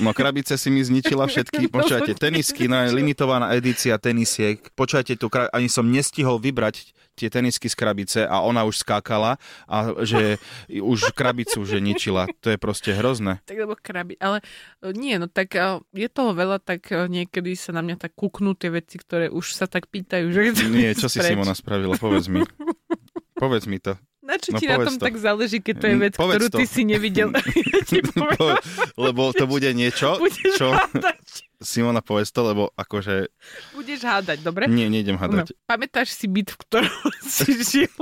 No 0.03 0.11
krabice 0.11 0.59
si 0.59 0.69
mi 0.71 0.83
zničila 0.83 1.27
všetky. 1.27 1.69
Počujete, 1.75 2.15
tenisky, 2.19 2.67
no 2.67 2.81
limitovaná 2.91 3.55
edícia 3.55 3.97
tenisiek. 3.99 4.61
Počujete 4.75 5.19
tu, 5.19 5.31
ani 5.31 5.69
som 5.71 5.87
nestihol 5.87 6.43
vybrať 6.43 6.95
tie 7.15 7.31
tenisky 7.31 7.71
z 7.71 7.79
krabice 7.79 8.21
a 8.27 8.43
ona 8.43 8.67
už 8.67 8.83
skákala 8.83 9.39
a 9.71 9.77
že 10.03 10.43
už 10.93 11.15
krabicu 11.15 11.63
že 11.63 11.79
ničila. 11.79 12.27
To 12.43 12.51
je 12.51 12.59
proste 12.59 12.91
hrozné. 12.93 13.39
Tak 13.47 13.57
lebo 13.57 13.79
krabi, 13.79 14.19
ale 14.19 14.43
e, 14.83 14.91
nie, 14.93 15.17
no 15.17 15.31
tak 15.31 15.55
e, 15.55 15.81
je 15.95 16.09
toho 16.11 16.35
veľa, 16.35 16.59
tak 16.59 16.91
e, 16.91 17.07
niekedy 17.07 17.55
sa 17.55 17.71
na 17.71 17.87
mňa 17.87 17.97
tak 18.03 18.13
kúknú 18.19 18.59
tie 18.59 18.75
veci, 18.75 18.99
ktoré 18.99 19.31
už 19.31 19.55
sa 19.55 19.71
tak 19.71 19.87
pýtajú, 19.89 20.27
že 20.35 20.41
Nie, 20.69 20.93
čo 20.99 21.07
si. 21.07 21.23
Simona 21.23 21.55
spravila, 21.55 21.95
povedz 21.97 22.27
mi. 22.27 22.43
Povedz 23.35 23.67
mi 23.67 23.83
to. 23.83 23.99
Na 24.25 24.40
čo 24.40 24.57
no, 24.57 24.59
ti 24.59 24.64
na 24.64 24.81
tom 24.81 24.97
to. 24.97 25.04
tak 25.04 25.21
záleží, 25.21 25.61
keď 25.61 25.75
to 25.76 25.87
je 25.87 25.97
vec, 26.00 26.12
povedz 26.16 26.40
ktorú 26.40 26.47
to. 26.49 26.59
ty 26.59 26.64
si 26.64 26.83
nevidel? 26.88 27.28
ja 27.37 28.57
lebo 28.97 29.23
to 29.37 29.45
bude 29.45 29.69
niečo, 29.76 30.16
Budeš 30.16 30.57
čo... 30.57 30.73
Hádať. 30.73 31.45
Simona, 31.64 32.04
povedz 32.04 32.33
to, 32.33 32.45
lebo 32.45 32.73
akože... 32.76 33.28
Budeš 33.76 34.04
hádať, 34.04 34.45
dobre? 34.45 34.69
Nie, 34.69 34.88
nejdem 34.88 35.16
hádať. 35.16 35.52
No. 35.52 35.57
Pamätáš 35.64 36.12
si 36.16 36.28
byt, 36.28 36.52
v 36.52 36.59
ktorom 36.61 37.00
si 37.37 37.52
žil? 37.61 37.93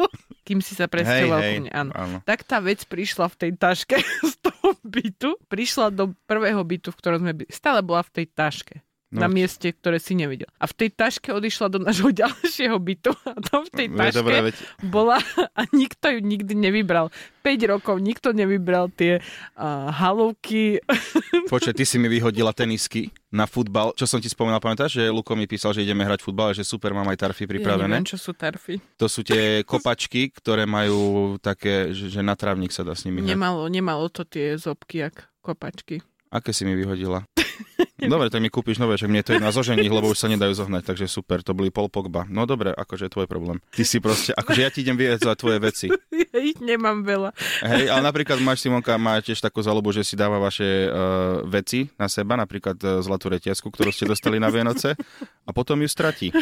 Kým 0.43 0.59
si 0.63 0.75
sa 0.79 0.91
presťoval 0.91 1.41
hej, 1.43 1.51
hej, 1.67 1.75
áno. 1.75 1.93
áno. 1.95 2.17
Tak 2.27 2.43
tá 2.47 2.59
vec 2.59 2.83
prišla 2.87 3.31
v 3.31 3.37
tej 3.39 3.51
taške 3.59 3.99
z 4.03 4.35
toho 4.43 4.75
bytu. 4.83 5.39
Prišla 5.47 5.95
do 5.95 6.15
prvého 6.27 6.63
bytu, 6.63 6.91
v 6.91 6.99
ktorom 6.99 7.19
sme 7.23 7.33
byli. 7.35 7.51
Stále 7.51 7.83
bola 7.83 8.03
v 8.03 8.11
tej 8.23 8.27
taške 8.31 8.83
no. 9.13 9.21
na 9.21 9.29
mieste, 9.29 9.69
ktoré 9.69 10.01
si 10.01 10.17
nevidel. 10.17 10.49
A 10.57 10.65
v 10.65 10.75
tej 10.75 10.91
taške 10.97 11.29
odišla 11.31 11.69
do 11.69 11.79
nášho 11.85 12.09
ďalšieho 12.25 12.77
bytu 12.81 13.13
a 13.29 13.37
tam 13.45 13.69
v 13.69 13.71
tej 13.71 13.87
taške 13.93 14.19
dobré, 14.19 14.37
veď... 14.51 14.55
bola 14.89 15.21
a 15.59 15.61
nikto 15.71 16.09
ju 16.09 16.19
nikdy 16.25 16.57
nevybral. 16.57 17.13
5 17.43 17.73
rokov 17.75 17.99
nikto 17.99 18.31
nevybral 18.33 18.89
tie 18.95 19.19
uh, 19.19 19.91
halovky. 19.91 20.79
Počkaj, 21.53 21.75
ty 21.75 21.85
si 21.85 21.99
mi 21.99 22.07
vyhodila 22.07 22.55
tenisky 22.55 23.11
na 23.35 23.51
futbal. 23.51 23.93
Čo 23.99 24.07
som 24.07 24.23
ti 24.23 24.31
spomenul, 24.31 24.63
pamätáš, 24.63 25.03
že 25.03 25.11
Luko 25.11 25.35
mi 25.35 25.51
písal, 25.51 25.75
že 25.75 25.83
ideme 25.83 26.07
hrať 26.07 26.23
futbal, 26.23 26.55
že 26.55 26.63
super, 26.63 26.95
mám 26.95 27.11
aj 27.11 27.19
tarfy 27.19 27.51
pripravené. 27.51 27.99
Ja 27.99 27.99
neviem, 27.99 28.07
čo 28.07 28.21
sú 28.21 28.33
tarfy. 28.33 28.79
To 29.03 29.11
sú 29.11 29.27
tie 29.27 29.67
kopačky, 29.67 30.31
ktoré 30.31 30.71
majú 30.71 31.35
také, 31.43 31.91
že, 31.91 32.09
že 32.15 32.21
na 32.23 32.39
trávnik 32.39 32.71
sa 32.71 32.87
dá 32.87 32.95
s 32.95 33.03
nimi 33.03 33.27
hrať. 33.27 33.35
Nemalo, 33.35 33.67
nemalo 33.67 34.07
to 34.07 34.23
tie 34.23 34.55
zobky, 34.55 35.03
jak 35.03 35.27
kopačky. 35.43 35.99
Aké 36.31 36.55
si 36.55 36.63
mi 36.65 36.79
vyhodila? 36.79 37.27
Dobre, 38.13 38.29
tak 38.29 38.43
mi 38.43 38.51
kúpiš 38.51 38.83
nové, 38.83 38.99
že 38.99 39.07
mne 39.07 39.23
to 39.23 39.35
je 39.35 39.41
na 39.41 39.55
zožení, 39.55 39.87
lebo 39.87 40.11
už 40.11 40.19
sa 40.19 40.29
nedajú 40.29 40.53
zohnať, 40.59 40.83
takže 40.83 41.07
super, 41.07 41.41
to 41.47 41.55
boli 41.55 41.71
pol 41.71 41.87
Pogba. 41.87 42.27
No 42.27 42.51
dobre, 42.51 42.75
akože 42.75 43.07
je 43.07 43.15
tvoj 43.15 43.27
problém. 43.31 43.63
Ty 43.71 43.83
si 43.87 44.03
proste, 44.03 44.35
akože 44.35 44.61
ja 44.61 44.71
ti 44.75 44.83
idem 44.83 44.99
vyjedzovať 44.99 45.37
tvoje 45.39 45.59
veci. 45.63 45.87
Ja 46.33 46.41
ich 46.41 46.65
nemám 46.65 47.05
veľa. 47.05 47.37
Hej, 47.61 47.93
ale 47.93 48.09
napríklad 48.09 48.41
máš 48.41 48.65
Simonka, 48.65 48.97
má 48.97 49.21
tiež 49.21 49.37
takú 49.37 49.61
zalobu, 49.61 49.93
že 49.93 50.01
si 50.01 50.17
dáva 50.17 50.41
vaše 50.41 50.89
uh, 50.89 51.45
veci 51.45 51.93
na 52.01 52.09
seba, 52.09 52.41
napríklad 52.41 52.81
uh, 52.81 53.05
zlatú 53.05 53.29
reťazku, 53.29 53.69
ktorú 53.69 53.93
ste 53.93 54.09
dostali 54.09 54.41
na 54.41 54.49
Vianoce 54.49 54.97
a 55.45 55.51
potom 55.53 55.77
ju 55.85 55.89
stratí. 55.93 56.33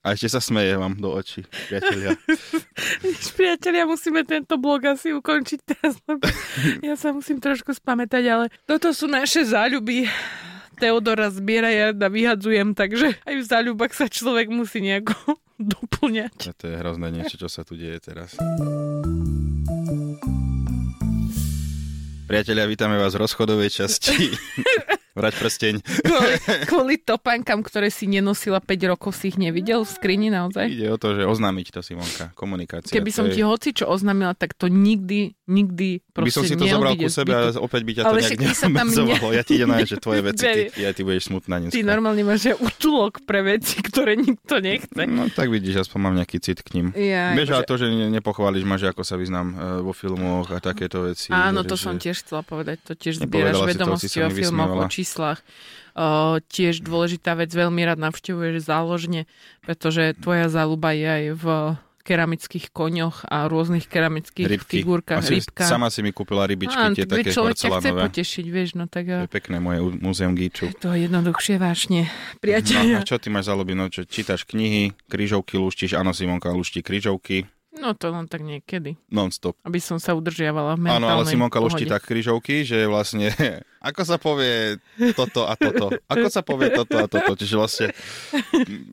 A 0.00 0.16
ešte 0.16 0.32
sa 0.32 0.40
smeje 0.40 0.80
vám 0.80 0.96
do 0.96 1.12
očí, 1.12 1.44
priatelia. 1.68 2.16
priatelia, 3.36 3.84
musíme 3.84 4.24
tento 4.24 4.56
blog 4.56 4.96
asi 4.96 5.12
ukončiť 5.12 5.60
teraz. 5.60 6.00
Ja 6.88 6.96
sa 6.96 7.12
musím 7.12 7.36
trošku 7.36 7.76
spamätať, 7.76 8.24
ale 8.24 8.44
toto 8.64 8.96
sú 8.96 9.04
naše 9.12 9.44
záľuby. 9.44 10.08
Teodora 10.80 11.28
zbiera, 11.28 11.68
ja 11.68 11.92
vyhadzujem, 11.92 12.72
takže 12.72 13.20
aj 13.28 13.34
v 13.36 13.44
záľubách 13.44 13.92
sa 13.92 14.08
človek 14.08 14.48
musí 14.48 14.80
nejako 14.80 15.36
doplňať. 15.76 16.56
To 16.56 16.64
je 16.64 16.74
hrozné 16.80 17.12
niečo, 17.12 17.36
čo 17.36 17.52
sa 17.52 17.60
tu 17.60 17.76
deje 17.76 18.00
teraz. 18.00 18.40
Priatelia, 22.24 22.64
vítame 22.64 22.96
vás 22.96 23.12
v 23.12 23.20
rozchodovej 23.28 23.84
časti. 23.84 24.32
Vrať 25.20 25.34
prsteň. 25.36 25.74
Kvôli, 25.84 26.34
kvôli 26.70 26.94
topánkam, 26.96 27.60
ktoré 27.60 27.92
si 27.92 28.08
nenosila 28.08 28.58
5 28.58 28.90
rokov, 28.90 29.12
si 29.20 29.28
ich 29.28 29.36
nevidel 29.36 29.84
v 29.84 29.90
skrini 29.90 30.32
naozaj? 30.32 30.72
Ide 30.72 30.88
o 30.88 30.96
to, 30.96 31.12
že 31.12 31.28
oznámiť 31.28 31.66
to 31.76 31.80
Simonka, 31.84 32.32
komunikácia. 32.32 32.88
Keby 32.88 33.10
som 33.12 33.28
je... 33.28 33.36
ti 33.36 33.40
hoci 33.44 33.76
čo 33.76 33.84
oznámila, 33.92 34.32
tak 34.32 34.56
to 34.56 34.72
nikdy, 34.72 35.36
nikdy 35.44 36.00
proste 36.16 36.26
By 36.26 36.32
som 36.32 36.42
si 36.48 36.54
to 36.56 36.64
zobral 36.64 36.94
ku 36.96 37.10
sebe 37.12 37.32
a 37.36 37.52
opäť 37.60 37.82
by 37.84 37.92
ťa 37.92 38.02
to 38.02 38.14
nejak 38.16 38.40
neobmedzovalo. 38.40 39.28
Ne... 39.28 39.36
Ja 39.36 39.42
ti 39.44 39.52
idem 39.60 39.70
že 39.84 39.96
tvoje 40.00 40.20
veci, 40.28 40.44
ty, 40.44 40.60
ja 40.80 40.90
ty 40.96 41.00
budeš 41.04 41.28
smutná 41.28 41.60
dneska. 41.60 41.76
Ty 41.76 41.80
normálne 41.84 42.22
máš 42.24 42.56
útulok 42.56 43.24
pre 43.28 43.44
veci, 43.44 43.76
ktoré 43.84 44.16
nikto 44.16 44.62
nechce. 44.62 45.02
No 45.04 45.28
tak 45.28 45.52
vidíš, 45.52 45.84
aspoň 45.84 45.98
mám 46.00 46.14
nejaký 46.16 46.40
cit 46.40 46.64
k 46.64 46.80
ním. 46.80 46.86
Ja, 46.96 47.36
Vieš, 47.36 47.48
že... 47.52 47.68
to, 47.68 47.74
že 47.76 47.86
nepochváliš 47.90 48.64
ma, 48.64 48.76
že 48.80 48.92
ako 48.92 49.02
sa 49.04 49.20
vyznám 49.20 49.46
e, 49.52 49.54
vo 49.84 49.92
filmoch 49.92 50.48
a 50.54 50.58
takéto 50.62 51.04
veci. 51.04 51.28
Áno, 51.34 51.66
to 51.66 51.74
som 51.74 51.98
tiež 51.98 52.24
chcela 52.24 52.46
povedať. 52.46 52.80
To 52.86 52.92
tiež 52.94 53.20
zbieraš 53.20 53.58
vedomosti 53.66 54.18
o 54.22 54.30
filmoch, 54.30 54.70
o 54.70 54.84
číslach. 54.86 55.09
Uh, 55.18 56.38
tiež 56.46 56.86
dôležitá 56.86 57.34
vec, 57.34 57.50
veľmi 57.50 57.82
rád 57.82 57.98
navštevuješ 57.98 58.62
záložne, 58.62 59.26
pretože 59.66 60.14
tvoja 60.22 60.46
záľuba 60.46 60.94
je 60.94 61.08
aj 61.08 61.24
v 61.34 61.44
keramických 62.00 62.72
koňoch 62.72 63.28
a 63.28 63.46
rôznych 63.46 63.86
keramických 63.86 64.46
Rybky. 64.48 64.82
figurkách. 64.82 65.22
Asi 65.22 65.38
rybka. 65.38 65.62
Sama 65.68 65.92
si 65.92 66.00
mi 66.00 66.10
kúpila 66.10 66.48
rybičky, 66.48 66.74
Á, 66.74 66.90
tie 66.96 67.06
také 67.06 67.30
človek 67.30 67.54
ťa 67.54 67.68
chce 67.78 67.90
potešiť, 67.92 68.46
vieš, 68.50 68.68
no 68.74 68.90
tak... 68.90 69.06
To 69.06 69.28
je 69.28 69.30
pekné 69.30 69.62
moje 69.62 69.78
múzeum 70.00 70.34
Gíču. 70.34 70.72
To 70.80 70.96
je 70.96 71.06
jednoduchšie 71.06 71.60
vášne, 71.60 72.08
priateľ. 72.40 72.82
No, 72.82 72.98
a 72.98 73.06
čo 73.06 73.20
ty 73.20 73.28
máš 73.30 73.52
za 73.52 73.54
No, 73.54 73.86
čo 73.86 74.02
čítaš 74.02 74.48
knihy, 74.48 74.96
krížovky 75.06 75.60
luštíš, 75.60 75.94
áno, 75.94 76.10
Simonka 76.10 76.50
luští 76.50 76.82
krížovky. 76.82 77.46
No 77.78 77.94
to 77.94 78.10
len 78.10 78.26
tak 78.26 78.42
niekedy. 78.42 78.98
Non-stop. 79.14 79.54
Aby 79.62 79.78
som 79.78 80.02
sa 80.02 80.18
udržiavala 80.18 80.74
v 80.74 80.90
mentálnej 80.90 81.06
Áno, 81.06 81.06
ale 81.06 81.22
Simonka 81.30 81.62
luští 81.62 81.86
tak 81.86 82.02
krížovky, 82.02 82.66
že 82.66 82.90
vlastne 82.90 83.30
ako 83.80 84.02
sa 84.04 84.20
povie 84.20 84.76
toto 85.16 85.48
a 85.48 85.56
toto, 85.56 85.88
ako 86.04 86.28
sa 86.28 86.44
povie 86.44 86.68
toto 86.68 87.00
a 87.00 87.08
toto, 87.08 87.32
čiže 87.32 87.56
vlastne 87.56 87.86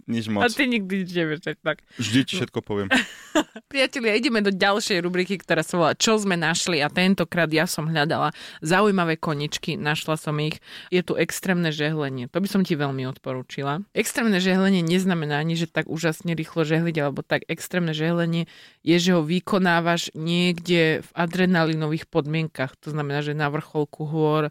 nič 0.07 0.31
moc. 0.31 0.47
A 0.47 0.51
ty 0.51 0.63
nikdy 0.63 1.03
nič 1.03 1.11
nevieš, 1.11 1.39
tak. 1.59 1.83
Vždy 1.99 2.19
ti 2.23 2.33
všetko 2.39 2.63
poviem. 2.63 2.87
Priatelia, 3.71 4.15
ideme 4.15 4.39
do 4.39 4.47
ďalšej 4.47 5.03
rubriky, 5.03 5.35
ktorá 5.35 5.59
sa 5.59 5.75
volá 5.75 5.91
Čo 5.91 6.23
sme 6.23 6.39
našli 6.39 6.79
a 6.79 6.87
tentokrát 6.87 7.51
ja 7.51 7.67
som 7.67 7.91
hľadala 7.91 8.31
zaujímavé 8.63 9.19
koničky, 9.19 9.75
našla 9.75 10.15
som 10.15 10.39
ich. 10.39 10.63
Je 10.87 11.03
tu 11.03 11.19
extrémne 11.19 11.67
žehlenie, 11.67 12.31
to 12.31 12.39
by 12.39 12.47
som 12.47 12.63
ti 12.63 12.79
veľmi 12.79 13.03
odporúčila. 13.11 13.83
Extrémne 13.91 14.39
žehlenie 14.39 14.79
neznamená 14.79 15.43
ani, 15.43 15.59
že 15.59 15.67
tak 15.67 15.91
úžasne 15.91 16.31
rýchlo 16.31 16.63
žehliť, 16.63 16.95
alebo 17.03 17.27
tak 17.27 17.43
extrémne 17.51 17.91
žehlenie 17.91 18.47
je, 18.87 18.95
že 18.95 19.11
ho 19.19 19.21
vykonávaš 19.21 20.15
niekde 20.15 21.03
v 21.03 21.09
adrenalinových 21.11 22.07
podmienkach. 22.07 22.79
To 22.87 22.95
znamená, 22.95 23.19
že 23.19 23.35
na 23.35 23.51
vrcholku 23.51 24.07
hôr, 24.07 24.47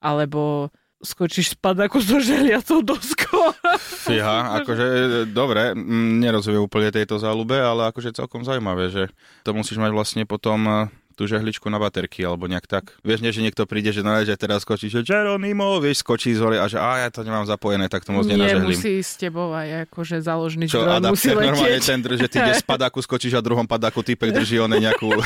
alebo 0.00 0.72
skočíš 1.00 1.56
spad 1.56 1.80
ako 1.80 1.96
so 2.00 2.20
želiacou 2.20 2.84
doskou. 2.84 3.56
Fíha, 4.04 4.48
akože 4.60 4.86
dobre, 5.32 5.72
nerozumiem 6.20 6.64
úplne 6.64 6.92
tejto 6.92 7.16
záľube, 7.16 7.56
ale 7.56 7.88
akože 7.88 8.12
celkom 8.16 8.44
zaujímavé, 8.44 8.92
že 8.92 9.02
to 9.44 9.56
musíš 9.56 9.80
mať 9.80 9.92
vlastne 9.96 10.22
potom 10.28 10.90
tú 11.20 11.28
žehličku 11.28 11.68
na 11.68 11.76
baterky 11.76 12.24
alebo 12.24 12.48
nejak 12.48 12.64
tak. 12.64 12.96
Vieš, 13.04 13.20
nie, 13.20 13.28
že 13.28 13.44
niekto 13.44 13.68
príde, 13.68 13.92
že, 13.92 14.00
no, 14.00 14.16
že 14.24 14.32
teraz 14.40 14.64
skočí, 14.64 14.88
že 14.88 15.04
Geronimo, 15.04 15.76
vieš, 15.76 16.00
skočí 16.00 16.32
z 16.32 16.40
hore 16.40 16.56
a 16.56 16.64
že 16.64 16.80
a 16.80 17.04
ja 17.04 17.08
to 17.12 17.20
nemám 17.20 17.44
zapojené, 17.44 17.92
tak 17.92 18.08
to 18.08 18.16
moc 18.16 18.24
nie, 18.24 18.40
nenažehlím. 18.40 18.72
musí 18.72 19.04
s 19.04 19.20
tebou 19.20 19.52
aj 19.52 19.84
akože 19.84 20.24
záložný 20.24 20.64
Čo, 20.64 20.80
zdroj 20.80 21.12
musí 21.12 21.28
letieť. 21.28 21.44
normálne 21.44 21.80
ten, 21.84 22.00
že 22.00 22.26
ty 22.32 22.36
ideš 22.40 22.64
z 22.64 22.66
padáku, 22.72 23.04
skočíš 23.04 23.36
a 23.36 23.44
druhom 23.44 23.68
padáku 23.68 24.00
typek 24.00 24.32
drží 24.32 24.64
one 24.64 24.80
nejakú 24.80 25.12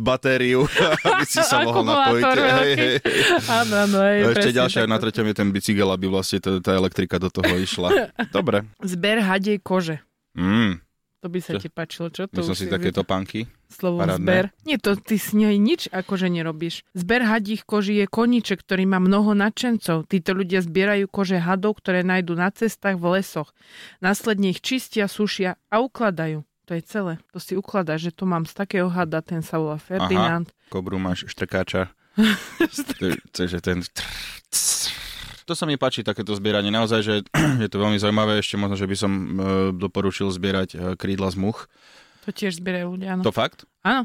batériu, 0.00 0.64
aby 1.12 1.24
si 1.28 1.44
sa 1.44 1.60
mohol 1.60 1.84
napojiť. 1.84 2.24
Hej, 2.24 2.72
hej. 2.72 2.96
Áno, 3.52 3.74
áno, 3.84 3.98
hej, 4.00 4.32
Ešte 4.32 4.50
ďalšia, 4.56 4.88
na 4.88 4.96
treťom 4.96 5.28
je 5.28 5.34
ten 5.36 5.48
bicykel, 5.52 5.92
aby 5.92 6.08
vlastne 6.08 6.40
tá 6.40 6.72
elektrika 6.72 7.20
do 7.20 7.28
toho 7.28 7.52
išla. 7.60 8.16
Dobre. 8.32 8.64
Zber 8.80 9.20
hadej 9.20 9.60
kože. 9.60 10.00
Mm. 10.32 10.85
To 11.26 11.34
by 11.34 11.42
sa 11.42 11.58
čo? 11.58 11.66
ti 11.66 11.68
páčilo, 11.74 12.06
čo? 12.14 12.30
To 12.30 12.38
Myslím 12.38 12.54
si 12.54 12.70
takéto 12.70 13.02
panky. 13.02 13.50
Slovo 13.66 13.98
Paradné. 13.98 14.22
zber. 14.22 14.44
Nie, 14.62 14.78
to 14.78 14.94
ty 14.94 15.18
s 15.18 15.34
nej 15.34 15.58
nič 15.58 15.90
akože 15.90 16.30
nerobíš. 16.30 16.86
Zber 16.94 17.26
hadích 17.26 17.66
koží 17.66 17.98
je 17.98 18.06
koníček, 18.06 18.62
ktorý 18.62 18.86
má 18.86 19.02
mnoho 19.02 19.34
nadšencov. 19.34 20.06
Títo 20.06 20.38
ľudia 20.38 20.62
zbierajú 20.62 21.10
kože 21.10 21.42
hadov, 21.42 21.82
ktoré 21.82 22.06
nájdú 22.06 22.38
na 22.38 22.54
cestách 22.54 23.02
v 23.02 23.18
lesoch. 23.18 23.50
Následne 23.98 24.54
ich 24.54 24.62
čistia, 24.62 25.10
sušia 25.10 25.58
a 25.66 25.82
ukladajú. 25.82 26.46
To 26.70 26.72
je 26.78 26.82
celé. 26.86 27.18
To 27.34 27.42
si 27.42 27.58
ukladá, 27.58 27.98
že 27.98 28.14
to 28.14 28.22
mám 28.22 28.46
z 28.46 28.54
takého 28.54 28.86
hada, 28.86 29.18
ten 29.18 29.42
sa 29.42 29.58
volá 29.58 29.82
Ferdinand. 29.82 30.46
Aha, 30.46 30.70
kobru 30.70 31.02
máš 31.02 31.26
štrkáča. 31.26 31.90
je 33.34 33.60
ten 33.66 33.82
to 35.46 35.54
sa 35.54 35.64
mi 35.64 35.78
páči, 35.78 36.02
takéto 36.02 36.34
zbieranie. 36.34 36.74
Naozaj, 36.74 37.00
že 37.00 37.14
je 37.62 37.68
to 37.70 37.78
veľmi 37.78 37.96
zaujímavé. 37.96 38.42
Ešte 38.42 38.58
možno, 38.58 38.74
že 38.74 38.90
by 38.90 38.96
som 38.98 39.12
e, 39.14 39.26
doporučil 39.78 40.26
zbierať 40.28 40.68
e, 40.74 40.76
krídla 40.98 41.30
z 41.30 41.38
much. 41.38 41.70
To 42.26 42.34
tiež 42.34 42.58
zbierajú 42.58 42.98
ľudia, 42.98 43.14
áno. 43.14 43.22
To 43.22 43.30
fakt? 43.30 43.70
Áno. 43.86 44.02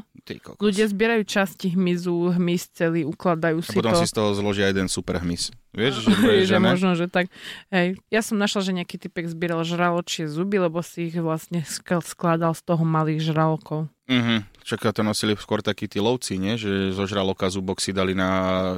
Ľudia 0.62 0.86
zbierajú 0.86 1.26
časti 1.26 1.74
hmyzu, 1.74 2.38
hmyz 2.38 2.70
celý, 2.70 3.02
ukladajú 3.02 3.58
A 3.58 3.66
si 3.66 3.74
potom 3.74 3.90
to. 3.90 3.98
si 3.98 4.06
z 4.06 4.14
toho 4.14 4.30
zložia 4.38 4.70
jeden 4.70 4.86
super 4.86 5.18
hmyz. 5.18 5.50
Vieš, 5.74 5.94
že, 6.06 6.12
že 6.14 6.54
že 6.54 6.56
ne? 6.62 6.70
možno, 6.70 6.94
že 6.94 7.10
tak. 7.10 7.26
Hej. 7.74 7.98
Ja 8.06 8.22
som 8.22 8.38
našla, 8.38 8.62
že 8.62 8.70
nejaký 8.78 9.02
typek 9.02 9.26
zbieral 9.26 9.66
žraločie 9.66 10.30
zuby, 10.30 10.62
lebo 10.62 10.78
si 10.86 11.10
ich 11.10 11.18
vlastne 11.18 11.66
sk- 11.66 12.06
skladal 12.06 12.54
z 12.54 12.62
toho 12.62 12.86
malých 12.86 13.26
žralokov. 13.34 13.90
Mhm. 14.06 14.46
Čaká 14.62 14.94
to 14.94 15.02
nosili 15.02 15.34
skôr 15.34 15.58
takí 15.58 15.90
tí 15.90 15.98
lovci, 15.98 16.38
nie? 16.38 16.54
Že 16.54 16.94
zo 16.94 17.02
žraloka 17.10 17.50
zubok 17.50 17.82
si 17.82 17.90
dali 17.90 18.14
na 18.14 18.30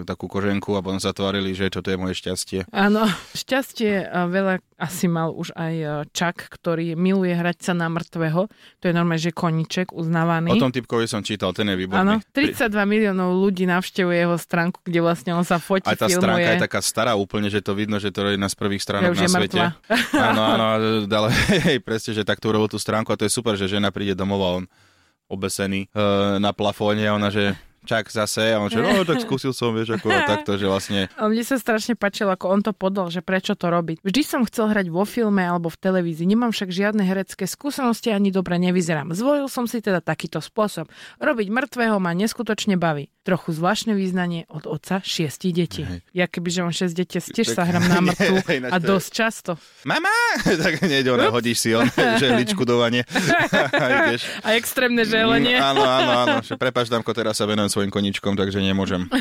takú 0.08 0.32
koženku 0.32 0.72
a 0.72 0.80
potom 0.80 0.96
sa 0.96 1.12
tvárili, 1.12 1.52
že 1.52 1.68
toto 1.68 1.92
je 1.92 2.00
moje 2.00 2.16
šťastie. 2.24 2.64
Áno, 2.72 3.04
šťastie 3.40 4.08
a 4.08 4.24
veľa 4.24 4.64
asi 4.80 5.12
mal 5.12 5.36
už 5.36 5.52
aj 5.52 5.74
e, 5.76 5.86
Čak, 6.08 6.48
ktorý 6.56 6.96
miluje 6.96 7.36
hrať 7.36 7.58
sa 7.60 7.72
na 7.76 7.92
mŕtvého. 7.92 8.48
To 8.80 8.84
je 8.84 8.94
normálne, 8.96 9.20
že 9.20 9.36
koniček 9.36 9.92
uznávaný. 9.92 10.56
O 10.56 10.60
tom 10.60 10.72
typkovi 10.94 11.10
som 11.10 11.26
čítal, 11.26 11.50
ten 11.50 11.66
je 11.66 11.74
Áno, 11.74 11.82
výborný. 11.82 12.14
32 12.30 12.70
miliónov 12.86 13.34
ľudí 13.34 13.66
navštevuje 13.66 14.14
jeho 14.22 14.38
stránku, 14.38 14.78
kde 14.86 15.02
vlastne 15.02 15.34
on 15.34 15.42
sa 15.42 15.58
fotí, 15.58 15.90
Aj 15.90 15.98
tá 15.98 16.06
filmuje. 16.06 16.22
stránka 16.22 16.48
je 16.54 16.62
taká 16.62 16.80
stará 16.80 17.12
úplne, 17.18 17.50
že 17.50 17.58
to 17.58 17.74
vidno, 17.74 17.98
že 17.98 18.14
to 18.14 18.22
je 18.22 18.38
jedna 18.38 18.46
z 18.46 18.54
prvých 18.54 18.82
stránok 18.86 19.18
na 19.18 19.26
svete. 19.26 19.58
mŕtva. 19.58 19.66
Áno, 20.14 20.40
áno, 20.46 20.64
ale 21.10 21.28
hej, 21.66 21.82
presne, 21.82 22.14
že 22.14 22.22
takto 22.22 22.46
urobil 22.46 22.70
tú 22.70 22.78
stránku 22.78 23.10
a 23.10 23.18
to 23.18 23.26
je 23.26 23.32
super, 23.34 23.58
že 23.58 23.66
žena 23.66 23.90
príde 23.90 24.14
domov 24.14 24.40
a 24.46 24.50
on 24.62 24.64
obesený 25.26 25.90
e, 25.90 25.98
na 26.38 26.54
plafóne 26.54 27.02
a 27.10 27.18
ona, 27.18 27.26
že 27.34 27.58
čak 27.84 28.08
zase 28.08 28.50
a 28.50 28.58
on 28.58 28.66
že 28.66 28.80
no 28.80 29.04
tak 29.04 29.20
skúsil 29.20 29.52
som, 29.52 29.70
vieš, 29.70 29.94
ako 29.94 30.08
takto, 30.10 30.56
že 30.56 30.64
vlastne 30.64 31.06
Ale 31.14 31.28
mne 31.30 31.44
sa 31.44 31.56
strašne 31.56 31.94
páčilo, 31.94 32.28
ako 32.28 32.46
on 32.48 32.60
to 32.60 32.72
podal, 32.72 33.06
že 33.08 33.20
prečo 33.20 33.52
to 33.52 33.68
robí. 33.68 34.00
Vždy 34.00 34.22
som 34.22 34.40
chcel 34.42 34.68
hrať 34.68 34.88
vo 34.88 35.04
filme 35.04 35.40
alebo 35.40 35.68
v 35.68 35.78
televízii, 35.78 36.24
nemám 36.24 36.50
však 36.50 36.68
žiadne 36.68 37.00
herecké 37.00 37.44
skúsenosti 37.44 38.08
ani 38.08 38.28
dobre 38.28 38.56
nevyzerám. 38.56 39.12
Zvolil 39.12 39.46
som 39.46 39.64
si 39.64 39.78
teda 39.78 40.00
takýto 40.00 40.40
spôsob. 40.40 40.88
Robiť 41.16 41.48
mŕtvého 41.48 41.96
ma 41.96 42.10
neskutočne 42.12 42.74
baví. 42.74 43.12
Trochu 43.22 43.56
zvláštne 43.56 43.96
význanie 43.96 44.44
od 44.52 44.68
otca 44.68 45.00
šiestich 45.00 45.56
detí. 45.56 45.80
Hej. 45.80 46.04
Ja 46.12 46.28
kebyže 46.28 46.60
mám 46.60 46.76
šesť 46.76 46.92
detí, 46.94 47.16
tiež 47.20 47.56
sa 47.56 47.64
Tak- 47.64 47.68
hram 47.72 47.84
na 47.84 48.00
mŕtvu 48.12 48.36
a 48.68 48.76
to 48.76 48.84
je- 48.84 48.90
dosť 48.90 49.08
často. 49.10 49.50
mama, 49.84 50.12
tak 50.64 50.84
hneď 50.84 51.08
ona 51.08 51.32
hodíš 51.32 51.58
si 51.58 51.70
on, 51.72 51.88
že 52.20 52.36
ličkudovanie. 52.36 53.08
a 53.72 53.84
ideš. 54.06 54.28
A 54.40 54.54
extrémne 54.54 55.02
želenie. 55.02 55.56
Mm, 55.56 55.64
áno, 55.66 55.82
áno, 55.82 56.10
áno, 56.18 56.34
že 56.40 56.54
prepáč, 56.54 56.88
Damko, 56.88 57.10
teraz 57.10 57.36
sa 57.36 57.44
venujem 57.44 57.72
svojim 57.74 57.90
koničkom, 57.90 58.38
takže 58.38 58.62
nemôžem. 58.62 59.10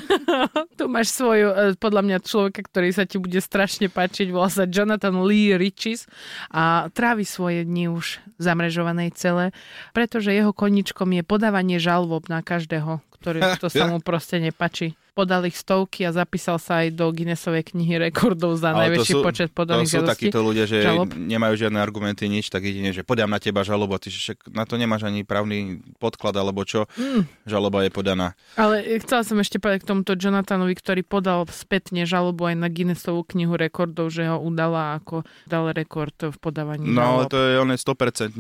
Tu 0.74 0.90
máš 0.90 1.14
svoju, 1.14 1.54
e, 1.54 1.56
podľa 1.78 2.02
mňa 2.02 2.18
človeka, 2.26 2.66
ktorý 2.66 2.90
sa 2.94 3.06
ti 3.06 3.22
bude 3.22 3.38
strašne 3.38 3.94
páčiť, 3.94 4.34
volá 4.34 4.50
sa 4.50 4.66
Jonathan 4.66 5.22
Lee 5.22 5.54
Riches 5.54 6.10
a 6.50 6.90
trávi 6.90 7.26
svoje 7.26 7.62
dni 7.62 7.94
už 7.94 8.18
zamrežovanej 8.42 9.14
cele, 9.14 9.54
pretože 9.94 10.34
jeho 10.34 10.50
koničkom 10.50 11.14
je 11.14 11.22
podávanie 11.22 11.78
žalob 11.78 12.26
na 12.26 12.42
každého, 12.42 13.06
ktorý 13.22 13.62
to 13.62 13.70
sa 13.74 13.86
mu 13.86 14.02
proste 14.02 14.42
nepačí. 14.42 14.98
Podal 15.14 15.46
ich 15.46 15.54
stovky 15.54 16.02
a 16.02 16.12
zapísal 16.12 16.58
sa 16.58 16.82
aj 16.82 16.90
do 16.92 17.06
Guinnessovej 17.08 17.70
knihy 17.70 18.02
rekordov 18.02 18.56
za 18.56 18.72
Ale 18.72 18.90
najväčší 18.90 19.14
počet 19.22 19.48
to 19.48 19.56
podaných 19.56 19.86
sú 19.88 19.96
žiadostí. 19.96 20.10
takíto 20.26 20.40
ľudia, 20.40 20.66
že 20.66 20.82
žalob. 20.82 21.14
nemajú 21.14 21.54
žiadne 21.56 21.78
argumenty, 21.78 22.26
nič, 22.26 22.48
tak 22.48 22.64
jedine, 22.64 22.90
že 22.90 23.02
podám 23.02 23.28
na 23.28 23.38
teba 23.38 23.62
žalobu 23.62 23.94
a 23.94 24.00
ty 24.00 24.10
však 24.10 24.50
na 24.50 24.64
to 24.64 24.74
nemáš 24.74 25.04
ani 25.04 25.22
právny 25.22 25.58
podklad, 25.96 26.34
alebo 26.34 26.62
čo, 26.64 26.90
Mm. 26.94 27.30
žaloba 27.44 27.82
je 27.82 27.92
podaná. 27.92 28.34
Ale 28.56 28.82
chcela 29.00 29.22
som 29.22 29.38
ešte 29.38 29.56
povedať 29.56 29.82
k 29.82 29.90
tomuto 29.90 30.14
Jonathanovi, 30.14 30.74
ktorý 30.74 31.02
podal 31.02 31.46
spätne 31.48 32.04
žalobu 32.04 32.46
aj 32.46 32.56
na 32.56 32.68
Guinnessovú 32.68 33.22
knihu 33.28 33.54
rekordov, 33.54 34.10
že 34.10 34.26
ho 34.26 34.38
udala 34.38 34.96
ako 34.96 35.22
dal 35.46 35.70
rekord 35.70 36.18
v 36.18 36.34
podávaní 36.36 36.84
No 36.84 37.00
ale 37.00 37.14
žalob. 37.20 37.30
to 37.30 37.38
je, 37.40 37.54
on 37.56 37.70
je 37.70 37.78
100% 37.78 37.94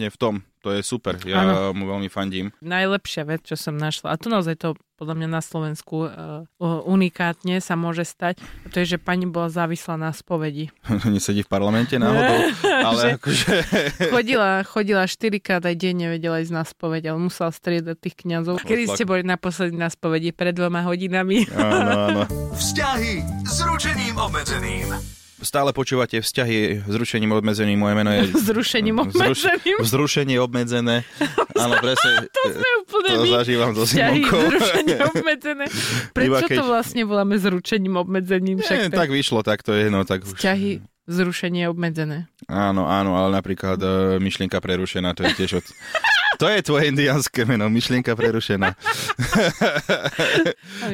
v 0.03 0.17
tom, 0.17 0.33
to 0.63 0.71
je 0.71 0.79
super, 0.79 1.19
ja 1.21 1.43
Áno. 1.43 1.75
mu 1.75 1.83
veľmi 1.85 2.07
fandím. 2.07 2.55
najlepšia 2.63 3.27
vec, 3.27 3.43
čo 3.43 3.53
som 3.53 3.75
našla. 3.75 4.09
A 4.09 4.17
to 4.17 4.31
naozaj 4.31 4.55
to 4.55 4.69
podľa 4.93 5.19
mňa 5.19 5.29
na 5.29 5.41
Slovensku 5.43 6.07
uh, 6.07 6.47
unikátne 6.87 7.59
sa 7.59 7.75
môže 7.75 8.07
stať. 8.07 8.39
A 8.63 8.71
to 8.71 8.79
je, 8.79 8.95
že 8.95 8.97
pani 8.97 9.27
bola 9.27 9.51
závislá 9.51 9.99
na 9.99 10.15
spovedi. 10.15 10.71
Nesedí 11.03 11.43
v 11.43 11.49
parlamente 11.49 11.99
náhodou, 11.99 12.39
ale 12.87 13.01
Že- 13.03 13.13
akože... 13.19 13.51
Chodila, 14.15 14.63
chodila 14.63 15.03
štyrikrát 15.03 15.59
aj 15.59 15.75
deň, 15.75 15.93
nevedela 15.97 16.39
ísť 16.39 16.53
na 16.53 16.63
spoveď, 16.63 17.11
ale 17.11 17.19
musela 17.19 17.51
striedať 17.51 17.97
tých 17.99 18.15
kňazov. 18.17 18.63
Kedy 18.63 18.83
ste 18.87 19.03
boli 19.03 19.27
naposledy 19.27 19.75
na 19.75 19.91
spovedi? 19.91 20.31
Pred 20.31 20.55
dvoma 20.55 20.87
hodinami. 20.87 21.43
Áno, 21.51 21.91
áno. 22.07 22.21
Vzťahy 22.55 23.13
s 23.43 23.59
ručením 23.59 24.15
obmedzeným. 24.15 25.22
Stále 25.43 25.75
počúvate 25.75 26.23
vzťahy 26.23 26.87
s 26.87 26.95
rušením 26.95 27.35
obmedzeným, 27.35 27.75
moje 27.75 27.93
meno 27.99 28.09
je... 28.15 28.31
Zrušením 28.49 29.03
obmedzeným. 29.03 29.77
Vzrušenie 29.83 30.39
obmedzené. 30.39 31.03
Áno, 31.63 31.75
presne. 31.83 32.25
To 32.31 32.41
sme 32.47 32.69
úplne 32.87 33.11
to 33.11 33.21
my. 33.21 33.29
zažívam 33.43 33.71
so 33.75 33.83
Simonkou. 33.83 34.39
zrušenie 34.39 34.95
obmedzené. 35.03 35.65
Prečo 36.15 36.47
keď- 36.47 36.57
to 36.57 36.65
vlastne 36.65 37.03
voláme 37.03 37.35
zručením 37.35 37.99
obmedzením? 37.99 38.57
Nie, 38.57 38.65
Však 38.65 38.79
je 38.79 38.89
tak 38.89 39.09
vyšlo, 39.11 39.43
tak 39.43 39.61
to 39.61 39.75
je, 39.75 39.91
no 39.91 40.07
tak 40.07 40.23
už... 40.23 40.39
Vzťahy 40.39 40.79
zrušenie 41.03 41.67
obmedzené. 41.67 42.31
Áno, 42.47 42.87
áno, 42.87 43.19
ale 43.19 43.35
napríklad 43.35 43.75
uh, 43.83 44.15
myšlienka 44.23 44.63
prerušená, 44.63 45.11
to 45.11 45.27
je 45.27 45.35
tiež 45.35 45.51
od... 45.59 45.65
To 46.39 46.49
je 46.49 46.65
tvoje 46.65 46.89
indiánske 46.89 47.45
meno, 47.45 47.69
myšlienka 47.69 48.15
prerušená. 48.15 48.73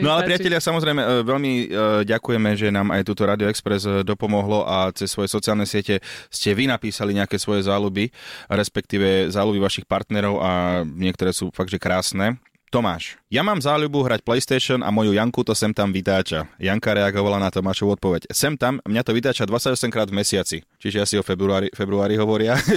No 0.04 0.14
ale 0.14 0.28
priatelia, 0.28 0.62
samozrejme, 0.62 1.02
e, 1.02 1.08
veľmi 1.26 1.54
e, 1.54 1.66
ďakujeme, 2.06 2.50
že 2.54 2.70
nám 2.70 2.94
aj 2.94 3.02
túto 3.08 3.26
Radio 3.26 3.50
Express 3.50 3.84
e, 3.88 4.06
dopomohlo 4.06 4.68
a 4.68 4.94
cez 4.94 5.10
svoje 5.12 5.32
sociálne 5.32 5.66
siete 5.66 6.00
ste 6.30 6.54
vy 6.54 6.70
napísali 6.70 7.16
nejaké 7.16 7.42
svoje 7.42 7.66
záľuby, 7.66 8.12
respektíve 8.52 9.34
záľuby 9.34 9.60
vašich 9.60 9.86
partnerov 9.90 10.40
a 10.40 10.52
niektoré 10.86 11.34
sú 11.34 11.50
fakt, 11.52 11.74
že 11.74 11.82
krásne. 11.82 12.38
Tomáš, 12.70 13.18
ja 13.34 13.42
mám 13.42 13.58
záľubu 13.58 14.06
hrať 14.06 14.22
PlayStation 14.22 14.86
a 14.86 14.94
moju 14.94 15.10
Janku 15.10 15.42
to 15.42 15.58
sem 15.58 15.74
tam 15.74 15.90
vytáča. 15.90 16.46
Janka 16.62 16.94
reagovala 16.94 17.42
na 17.42 17.50
Tomášovu 17.50 17.98
odpoveď. 17.98 18.30
Sem 18.30 18.54
tam, 18.54 18.78
mňa 18.86 19.02
to 19.02 19.18
vytáča 19.18 19.50
28 19.50 19.90
krát 19.90 20.06
v 20.06 20.22
mesiaci. 20.22 20.62
Čiže 20.78 21.02
asi 21.02 21.16
o 21.18 21.26
februári, 21.26 21.74
februári 21.74 22.14
hovoria. 22.22 22.54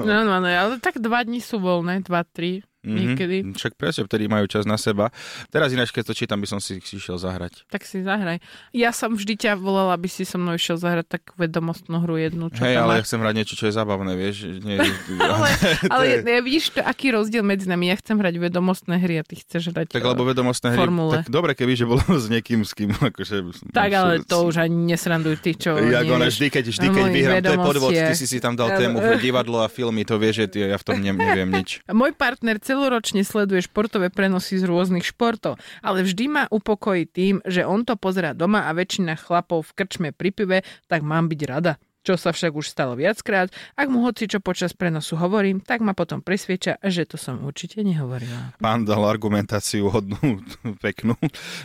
No, 0.00 0.26
no, 0.26 0.42
no, 0.42 0.48
ale 0.50 0.82
tak 0.82 0.98
dva 0.98 1.22
dní 1.22 1.38
sú 1.38 1.62
voľné, 1.62 2.02
dva, 2.02 2.26
tri, 2.26 2.66
niekedy. 2.84 3.36
Mhm, 3.44 3.54
Však 3.56 3.72
presne, 3.76 4.06
vtedy 4.06 4.24
majú 4.30 4.46
čas 4.46 4.64
na 4.64 4.76
seba. 4.80 5.12
Teraz 5.52 5.72
ináč, 5.72 5.92
keď 5.92 6.12
to 6.12 6.14
čítam, 6.16 6.40
by 6.40 6.48
som 6.48 6.60
si 6.62 6.80
si 6.80 6.96
išiel 6.96 7.18
zahrať. 7.20 7.66
Tak 7.68 7.82
si 7.84 8.00
zahraj. 8.00 8.38
Ja 8.72 8.94
som 8.94 9.12
vždy 9.12 9.34
ťa 9.36 9.52
volala, 9.58 9.96
aby 9.96 10.06
si 10.06 10.22
so 10.24 10.38
mnou 10.38 10.54
išiel 10.56 10.78
zahrať 10.78 11.18
takú 11.18 11.32
vedomostnú 11.36 12.00
hru 12.00 12.16
jednu, 12.16 12.48
čo 12.52 12.62
Hej, 12.62 12.76
ale 12.78 13.00
ja 13.00 13.02
chcem 13.04 13.20
hrať 13.20 13.34
niečo, 13.36 13.54
čo 13.58 13.64
je 13.68 13.74
zábavné, 13.74 14.12
vieš. 14.16 14.46
Nie, 14.62 14.80
Ale, 15.20 15.48
ale 15.92 16.02
je- 16.06 16.20
ja, 16.24 16.40
vidíš, 16.40 16.64
to, 16.76 16.80
aký 16.80 17.12
rozdiel 17.12 17.42
medzi 17.42 17.66
nami. 17.66 17.90
Ja 17.90 17.96
chcem 17.98 18.16
hrať 18.16 18.34
vedomostné 18.38 18.96
hry 18.96 19.20
a 19.20 19.24
ty 19.26 19.40
chceš 19.40 19.74
hrať... 19.74 19.92
Tak 19.92 20.02
eh, 20.04 20.10
lebo 20.10 20.22
vedomostné 20.24 20.72
hry, 20.72 20.78
formule. 20.78 21.12
tak 21.20 21.28
dobre, 21.28 21.52
keby 21.56 21.72
že 21.74 21.84
bolo 21.88 22.02
s 22.24 22.26
niekým, 22.30 22.62
s 22.62 22.72
kým, 22.72 22.94
akože... 22.94 23.66
Tak, 23.74 23.90
ale 23.92 24.12
to 24.24 24.46
už 24.46 24.62
ani 24.62 24.94
nesranduj 24.94 25.42
ty, 25.42 25.56
čo 25.58 25.74
nie 25.80 26.10
ona 26.10 26.28
vždy, 26.28 26.46
keď, 26.52 26.64
vždy, 26.70 26.86
keď 26.90 27.04
vyhrám, 27.10 27.36
to 27.42 27.52
je 27.54 27.60
podvod, 27.60 27.90
ty 27.94 28.14
si 28.14 28.26
si 28.26 28.38
tam 28.38 28.54
dal 28.54 28.74
tému 28.76 28.98
divadlo 29.18 29.62
a 29.62 29.68
filmy, 29.70 30.02
to 30.04 30.18
vieš, 30.20 30.46
že 30.46 30.74
ja 30.74 30.78
v 30.78 30.84
tom 30.84 30.96
ne, 31.00 31.12
neviem 31.14 31.50
nič. 31.50 31.80
Môj 31.88 32.12
partner 32.12 32.58
celoročne 32.70 33.26
sleduje 33.26 33.66
športové 33.66 34.14
prenosy 34.14 34.54
z 34.54 34.62
rôznych 34.62 35.02
športov, 35.02 35.58
ale 35.82 36.06
vždy 36.06 36.24
ma 36.30 36.44
upokojí 36.46 37.10
tým, 37.10 37.42
že 37.42 37.66
on 37.66 37.82
to 37.82 37.98
pozerá 37.98 38.30
doma 38.30 38.70
a 38.70 38.70
väčšina 38.70 39.18
chlapov 39.18 39.66
v 39.66 39.82
krčme 39.82 40.08
pri 40.14 40.30
pive, 40.30 40.58
tak 40.86 41.02
mám 41.02 41.26
byť 41.26 41.40
rada. 41.50 41.82
Čo 42.00 42.16
sa 42.16 42.32
však 42.32 42.52
už 42.52 42.64
stalo 42.66 42.96
viackrát, 42.96 43.52
ak 43.76 43.88
mu 43.88 44.00
hoci 44.02 44.24
čo 44.24 44.40
počas 44.40 44.72
prenosu 44.72 45.14
hovorím, 45.14 45.60
tak 45.60 45.84
ma 45.84 45.92
potom 45.92 46.18
presvieča, 46.18 46.80
že 46.80 47.04
to 47.04 47.20
som 47.20 47.44
určite 47.44 47.84
nehovorila. 47.84 48.56
Pán 48.56 48.88
dal 48.88 49.04
argumentáciu 49.04 49.92
hodnú, 49.92 50.40
peknú. 50.84 51.12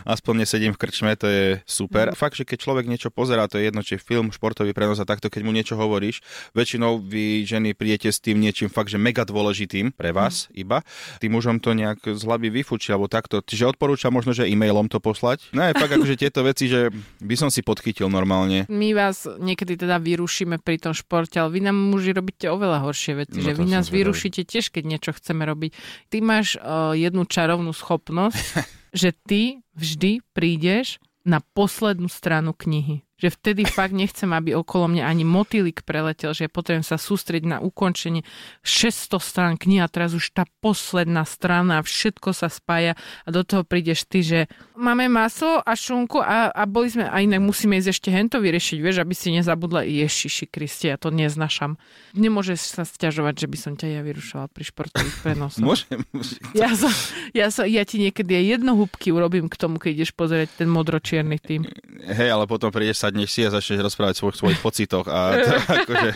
Aspoň 0.03 0.43
nesedím 0.43 0.75
v 0.75 0.81
krčme, 0.81 1.15
to 1.15 1.25
je 1.25 1.43
super. 1.63 2.11
Mhm. 2.11 2.19
Fakt, 2.19 2.35
že 2.35 2.43
keď 2.43 2.57
človek 2.61 2.85
niečo 2.85 3.07
pozerá, 3.09 3.47
to 3.47 3.55
je 3.57 3.71
jedno, 3.71 3.79
či 3.79 3.95
film, 3.95 4.27
športový 4.29 4.75
prenos 4.75 4.99
a 4.99 5.07
takto, 5.07 5.31
keď 5.31 5.41
mu 5.41 5.55
niečo 5.55 5.79
hovoríš, 5.79 6.19
väčšinou 6.51 6.99
vy 6.99 7.47
ženy 7.47 7.71
prídete 7.71 8.11
s 8.11 8.19
tým 8.19 8.35
niečím 8.37 8.67
fakt, 8.67 8.91
že 8.91 8.99
mega 8.99 9.23
dôležitým 9.23 9.95
pre 9.95 10.11
vás 10.11 10.51
Mhm. 10.51 10.59
iba. 10.59 10.77
Tým 11.23 11.31
mužom 11.31 11.63
to 11.63 11.71
nejak 11.71 12.03
z 12.03 12.21
hlavy 12.21 12.51
vyfučí, 12.51 12.91
alebo 12.91 13.07
takto. 13.07 13.39
Čiže 13.39 13.71
odporúčam 13.71 14.11
možno, 14.11 14.35
že 14.35 14.43
e-mailom 14.45 14.91
to 14.91 14.99
poslať. 14.99 15.47
No 15.55 15.63
je 15.63 15.73
fakt 15.73 15.95
akože 15.95 16.19
tieto 16.19 16.43
veci, 16.43 16.67
že 16.67 16.91
by 17.23 17.35
som 17.39 17.47
si 17.47 17.63
podchytil 17.63 18.11
normálne. 18.11 18.67
My 18.67 18.91
vás 18.91 19.23
niekedy 19.39 19.79
teda 19.79 19.95
vyrušíme 20.25 20.57
pri 20.57 20.81
tom 20.81 20.97
športe, 20.97 21.37
ale 21.37 21.53
vy 21.53 21.69
nám 21.69 21.77
muži 21.77 22.09
robíte 22.17 22.49
oveľa 22.49 22.81
horšie 22.81 23.13
veci, 23.13 23.37
No 23.37 23.45
že 23.45 23.53
vy 23.53 23.69
nás 23.69 23.93
vyrušíte 23.93 24.41
tiež, 24.41 24.73
keď 24.73 24.83
niečo 24.89 25.11
chceme 25.13 25.45
robiť. 25.45 25.77
Ty 26.09 26.17
máš 26.25 26.57
uh, 26.57 26.97
jednu 26.97 27.29
čarovnú 27.29 27.69
schopnosť, 27.69 28.65
že 29.05 29.13
ty 29.13 29.61
vždy 29.77 30.25
prídeš 30.33 30.97
na 31.21 31.45
poslednú 31.53 32.09
stranu 32.09 32.57
knihy. 32.57 33.04
Že 33.15 33.31
vtedy 33.31 33.63
fakt 33.63 33.95
nechcem, 33.95 34.27
aby 34.35 34.51
okolo 34.55 34.91
mňa 34.91 35.03
ani 35.07 35.23
motýlik 35.23 35.87
preletel, 35.87 36.35
že 36.35 36.51
potrebujem 36.51 36.83
sa 36.83 36.99
sústrediť 36.99 37.47
na 37.47 37.57
ukončenie 37.63 38.27
600 38.67 39.23
strán 39.23 39.53
knihy 39.55 39.79
a 39.79 39.87
teraz 39.87 40.11
už 40.11 40.35
tá 40.35 40.43
posledná 40.59 41.23
strana, 41.23 41.79
všetko 41.79 42.35
sa 42.35 42.51
spája 42.51 42.99
a 43.23 43.29
do 43.31 43.47
toho 43.47 43.63
prídeš 43.63 44.03
ty, 44.03 44.19
že 44.19 44.39
máme 44.75 45.07
maso 45.07 45.63
a 45.63 45.71
šunku 45.73 46.19
a, 46.19 46.51
a 46.51 46.63
boli 46.67 46.91
sme, 46.91 47.07
a 47.07 47.23
inak 47.23 47.39
musíme 47.39 47.79
ísť 47.79 47.89
ešte 47.95 48.09
hento 48.11 48.43
vyriešiť, 48.43 48.77
vieš, 48.83 48.99
aby 48.99 49.13
si 49.15 49.31
nezabudla, 49.31 49.87
ješiši 49.87 50.45
Kristi, 50.51 50.91
ja 50.91 50.99
to 50.99 51.07
neznašam. 51.09 51.79
Nemôžeš 52.19 52.75
sa 52.75 52.83
stiažovať, 52.83 53.47
že 53.47 53.47
by 53.47 53.57
som 53.57 53.73
ťa 53.79 53.87
ja 53.95 54.01
vyrušovala 54.03 54.47
pri 54.51 54.63
športových 54.67 55.17
prenosoch. 55.23 55.63
Môžem. 55.63 56.03
Ja, 56.55 56.71
som, 56.75 56.91
ja, 57.31 57.47
som, 57.51 57.63
ja 57.67 57.83
ti 57.87 57.99
niekedy 57.99 58.31
aj 58.35 58.45
jedno 58.59 58.75
húbky 58.75 59.11
urobím 59.11 59.47
k 59.47 59.55
tomu, 59.59 59.79
keď 59.79 60.03
ideš 60.03 60.11
pozrieť 60.15 60.63
ten 60.63 60.69
modročierny 60.71 61.37
tým. 61.39 61.67
Hej, 62.05 62.29
ale 62.31 62.47
potom 62.47 62.71
prídeš 62.71 63.04
sadneš 63.05 63.29
si 63.29 63.41
a 63.45 63.49
začneš 63.53 63.85
rozprávať 63.85 64.15
svoj, 64.17 64.33
svojich 64.33 64.59
pocitoch 64.61 65.05
a 65.05 65.37
to, 65.37 65.51
akože, 65.85 66.09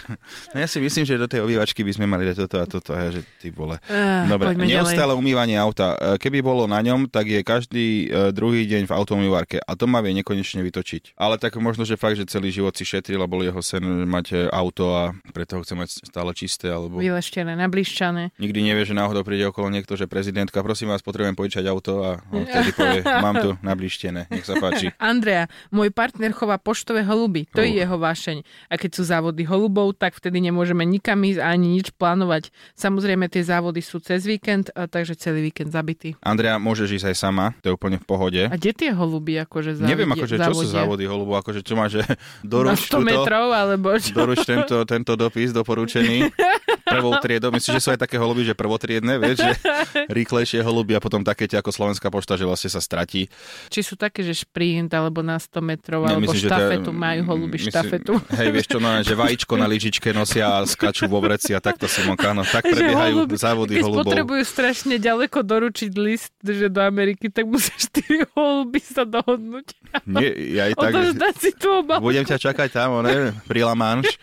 no 0.54 0.58
ja 0.58 0.68
si 0.68 0.78
myslím, 0.82 1.04
že 1.06 1.22
do 1.22 1.30
tej 1.30 1.46
obývačky 1.46 1.86
by 1.86 1.92
sme 1.94 2.06
mali 2.10 2.26
dať 2.26 2.36
toto 2.46 2.58
a 2.58 2.66
toto, 2.66 2.90
a 2.98 3.14
že 3.14 3.22
ty 3.38 3.54
vole. 3.54 3.78
Dobre, 4.26 4.58
neustále 4.58 5.14
ďalej. 5.14 5.22
umývanie 5.22 5.56
auta. 5.62 5.96
Keby 6.18 6.42
bolo 6.42 6.66
na 6.66 6.82
ňom, 6.82 7.06
tak 7.08 7.30
je 7.30 7.42
každý 7.46 8.10
uh, 8.10 8.34
druhý 8.34 8.66
deň 8.66 8.90
v 8.90 8.94
automývarke 8.96 9.58
a 9.62 9.72
to 9.78 9.86
má 9.86 10.02
vie 10.02 10.18
nekonečne 10.18 10.66
vytočiť. 10.66 11.20
Ale 11.20 11.38
tak 11.38 11.56
možno, 11.62 11.86
že 11.86 12.00
fakt, 12.00 12.18
že 12.18 12.26
celý 12.26 12.50
život 12.50 12.74
si 12.74 12.84
šetril 12.88 13.22
a 13.22 13.30
bol 13.30 13.46
jeho 13.46 13.62
sen 13.62 13.84
mať 14.10 14.50
auto 14.50 14.96
a 14.96 15.14
preto 15.32 15.60
ho 15.60 15.62
chce 15.62 15.76
mať 15.78 15.90
stále 16.10 16.32
čisté. 16.34 16.72
Alebo... 16.72 16.98
Vyleštené, 16.98 17.54
nablišťané. 17.60 18.40
Nikdy 18.42 18.60
nevie, 18.64 18.84
že 18.88 18.98
náhodou 18.98 19.22
príde 19.22 19.46
okolo 19.50 19.70
niekto, 19.70 19.94
že 19.94 20.10
prezidentka, 20.10 20.64
prosím 20.66 20.90
vás, 20.90 21.06
potrebujem 21.06 21.38
požičať 21.38 21.66
auto 21.70 22.02
a 22.02 22.12
on 22.32 22.48
vtedy 22.48 22.72
povie, 22.74 23.02
mám 23.26 23.36
tu 23.38 23.50
nablištené, 23.62 24.32
nech 24.32 24.46
sa 24.48 24.58
páči. 24.58 24.90
Andrea, 24.98 25.52
môj 25.70 25.92
partner 25.92 26.32
chová 26.32 26.58
poštové 26.80 27.04
holuby. 27.04 27.44
To 27.52 27.60
je 27.60 27.84
jeho 27.84 28.00
vášeň. 28.00 28.48
A 28.72 28.80
keď 28.80 28.96
sú 28.96 29.04
závody 29.04 29.44
holubov, 29.44 30.00
tak 30.00 30.16
vtedy 30.16 30.40
nemôžeme 30.40 30.88
nikam 30.88 31.20
ísť 31.28 31.44
ani 31.44 31.76
nič 31.76 31.92
plánovať. 31.92 32.56
Samozrejme, 32.80 33.28
tie 33.28 33.44
závody 33.44 33.84
sú 33.84 34.00
cez 34.00 34.24
víkend, 34.24 34.72
takže 34.72 35.20
celý 35.20 35.52
víkend 35.52 35.76
zabitý. 35.76 36.16
Andrea, 36.24 36.56
môžeš 36.56 37.04
ísť 37.04 37.12
aj 37.12 37.16
sama, 37.20 37.46
to 37.60 37.68
je 37.68 37.74
úplne 37.76 38.00
v 38.00 38.06
pohode. 38.08 38.42
A 38.48 38.56
kde 38.56 38.72
tie 38.72 38.96
holuby 38.96 39.44
akože 39.44 39.76
závodie, 39.76 39.92
Neviem, 39.92 40.10
akože, 40.16 40.36
čo 40.40 40.54
sú 40.56 40.68
závody 40.72 41.04
holubov, 41.04 41.36
akože 41.44 41.60
čo 41.68 41.76
máš, 41.76 42.00
že 42.00 42.04
doruč 42.48 42.88
100 42.88 43.04
metrov, 43.04 43.52
alebo 43.52 44.00
čo? 44.00 44.16
Doruč 44.16 44.48
tento, 44.48 44.88
tento 44.88 45.20
dopis 45.20 45.52
doporučený 45.52 46.32
prvou 46.96 47.14
triedou. 47.20 47.52
Myslím, 47.52 47.76
že 47.76 47.84
sú 47.84 47.90
aj 47.92 48.00
také 48.08 48.16
holuby, 48.16 48.48
že 48.48 48.56
prvotriedne, 48.56 49.20
vieš, 49.20 49.44
že 49.44 49.52
rýchlejšie 50.20 50.64
holuby 50.64 50.96
a 50.96 51.04
potom 51.04 51.28
také 51.28 51.44
tie 51.44 51.60
ako 51.60 51.76
Slovenská 51.76 52.08
pošta, 52.08 52.40
že 52.40 52.48
vlastne 52.48 52.72
sa 52.72 52.80
stratí. 52.80 53.28
Či 53.68 53.84
sú 53.84 53.94
také, 54.00 54.24
že 54.24 54.32
šprint 54.32 54.90
alebo 54.96 55.20
na 55.20 55.36
100 55.36 55.60
metrov, 55.60 56.08
alebo 56.08 56.30
myslím, 56.30 56.50
štafetu 56.70 56.92
majú 56.96 57.22
holuby 57.26 57.50
ľúbiš 57.50 57.62
myslím, 57.66 57.74
štafetu. 57.74 58.14
Hej, 58.38 58.48
vieš 58.54 58.68
čo, 58.70 58.78
no, 58.78 58.90
že 59.02 59.14
vajíčko 59.18 59.54
na 59.58 59.66
lyžičke 59.66 60.10
nosia 60.14 60.46
a 60.46 60.58
skačú 60.64 61.10
vo 61.10 61.20
vreci 61.20 61.52
a 61.58 61.60
takto 61.60 61.90
si 61.90 62.06
mokáno. 62.06 62.46
Tak 62.46 62.62
prebiehajú 62.62 63.26
holuby, 63.26 63.36
závody 63.36 63.74
keď 63.82 63.84
holubov. 63.90 64.06
potrebujú 64.06 64.44
strašne 64.46 64.96
ďaleko 65.02 65.42
doručiť 65.42 65.92
list, 65.98 66.34
že 66.46 66.70
do 66.70 66.82
Ameriky, 66.86 67.34
tak 67.34 67.50
musia 67.50 67.74
štyri 67.74 68.24
holuby 68.38 68.80
sa 68.80 69.04
dohodnúť. 69.04 69.68
Nie, 70.06 70.30
ja 70.54 70.70
aj 70.70 70.74
tak, 70.78 70.94
si 71.42 71.52
tú 71.58 71.82
budem 71.82 72.22
ťa 72.22 72.38
čakať 72.38 72.70
tam, 72.70 73.02
ne, 73.02 73.34
pri 73.50 73.66
La 73.66 73.74
Manche. 73.74 74.14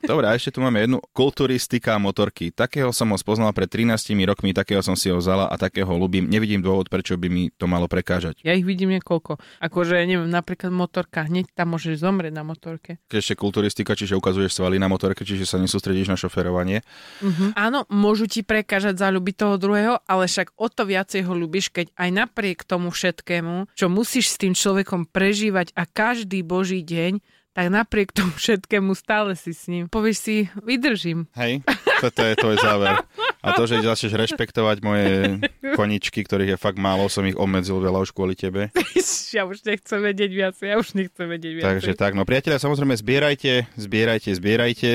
Dobre, 0.00 0.24
a 0.24 0.32
ešte 0.32 0.56
tu 0.56 0.64
máme 0.64 0.80
jednu 0.80 0.98
kulturistika 1.12 2.00
motorky. 2.00 2.48
Takého 2.48 2.88
som 2.88 3.12
ho 3.12 3.18
spoznal 3.20 3.52
pred 3.52 3.68
13 3.68 4.16
rokmi, 4.24 4.56
takého 4.56 4.80
som 4.80 4.96
si 4.96 5.12
ho 5.12 5.20
vzala 5.20 5.44
a 5.44 5.54
takého 5.60 5.92
ľubím. 5.92 6.24
Nevidím 6.24 6.64
dôvod, 6.64 6.88
prečo 6.88 7.20
by 7.20 7.28
mi 7.28 7.52
to 7.52 7.68
malo 7.68 7.84
prekážať. 7.84 8.40
Ja 8.40 8.56
ich 8.56 8.64
vidím 8.64 8.96
niekoľko. 8.96 9.36
Akože, 9.60 10.00
neviem, 10.08 10.32
napríklad 10.32 10.72
motorka, 10.72 11.28
hneď 11.28 11.52
tam 11.52 11.76
môžeš 11.76 12.00
zomrieť 12.00 12.32
na 12.32 12.40
motorke. 12.40 12.96
Ešte 13.12 13.36
kulturistika, 13.36 13.92
čiže 13.92 14.16
ukazuješ 14.16 14.56
svaly 14.56 14.80
na 14.80 14.88
motorke, 14.88 15.20
čiže 15.28 15.44
sa 15.44 15.60
nesústredíš 15.60 16.08
na 16.08 16.16
šoferovanie. 16.16 16.80
Uh-huh. 17.20 17.52
Áno, 17.52 17.84
môžu 17.92 18.24
ti 18.24 18.40
prekážať 18.40 18.96
záľuby 18.96 19.36
toho 19.36 19.60
druhého, 19.60 20.00
ale 20.08 20.24
však 20.24 20.56
o 20.56 20.72
to 20.72 20.88
viacej 20.88 21.28
ho 21.28 21.36
ľubíš, 21.36 21.68
keď 21.68 21.92
aj 22.00 22.08
napriek 22.08 22.64
tomu 22.64 22.88
všetkému, 22.88 23.76
čo 23.76 23.92
musíš 23.92 24.32
s 24.32 24.40
tým 24.40 24.56
človekom 24.56 25.04
prežívať 25.12 25.76
a 25.76 25.84
každý 25.84 26.40
boží 26.40 26.80
deň, 26.80 27.20
tak 27.50 27.66
napriek 27.66 28.14
tomu 28.14 28.30
všetkému 28.34 28.94
stále 28.94 29.34
si 29.34 29.50
s 29.50 29.66
ním. 29.66 29.90
Povieš 29.90 30.16
si, 30.18 30.36
vydržím. 30.62 31.26
Hej, 31.34 31.66
toto 31.98 32.22
je 32.22 32.34
tvoj 32.38 32.56
záver. 32.62 33.02
A 33.40 33.56
to, 33.56 33.64
že 33.64 33.80
začneš 33.80 34.12
rešpektovať 34.14 34.76
moje 34.84 35.40
koničky, 35.74 36.22
ktorých 36.22 36.54
je 36.54 36.58
fakt 36.60 36.76
málo, 36.76 37.08
som 37.08 37.24
ich 37.24 37.34
obmedzil 37.34 37.80
veľa 37.80 38.04
už 38.04 38.12
kvôli 38.12 38.36
tebe. 38.36 38.68
ja 39.36 39.48
už 39.48 39.64
nechcem 39.64 39.98
vedieť 39.98 40.30
viac, 40.30 40.54
ja 40.60 40.76
už 40.76 40.92
nechcem 40.94 41.26
vedieť 41.26 41.52
viac. 41.58 41.64
Takže 41.66 41.92
tak, 41.96 42.12
no 42.14 42.28
priatelia, 42.28 42.60
samozrejme 42.60 42.94
zbierajte, 42.94 43.66
zbierajte, 43.80 44.30
zbierajte. 44.36 44.90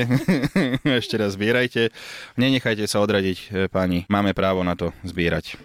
Ešte 1.01 1.15
raz 1.17 1.33
zbierajte. 1.33 1.89
Nenechajte 2.37 2.85
sa 2.85 3.01
odradiť, 3.01 3.37
e, 3.49 3.67
páni. 3.67 4.05
Máme 4.07 4.37
právo 4.37 4.61
na 4.61 4.77
to 4.77 4.93
zbierať. 5.01 5.57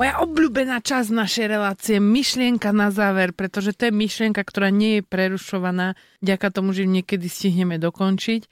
Moja 0.00 0.16
obľúbená 0.16 0.80
časť 0.80 1.12
našej 1.12 1.46
relácie, 1.52 2.00
myšlienka 2.00 2.72
na 2.72 2.88
záver, 2.88 3.36
pretože 3.36 3.76
to 3.76 3.84
je 3.84 3.92
myšlienka, 3.92 4.40
ktorá 4.40 4.72
nie 4.72 4.96
je 4.96 5.02
prerušovaná, 5.04 5.92
ďaká 6.24 6.48
tomu, 6.48 6.72
že 6.72 6.88
niekedy 6.88 7.28
stihneme 7.28 7.76
dokončiť. 7.76 8.48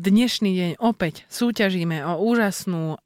Dnešný 0.00 0.50
deň 0.56 0.70
opäť 0.80 1.28
súťažíme 1.28 2.08
o 2.08 2.24
úžasnú 2.24 2.96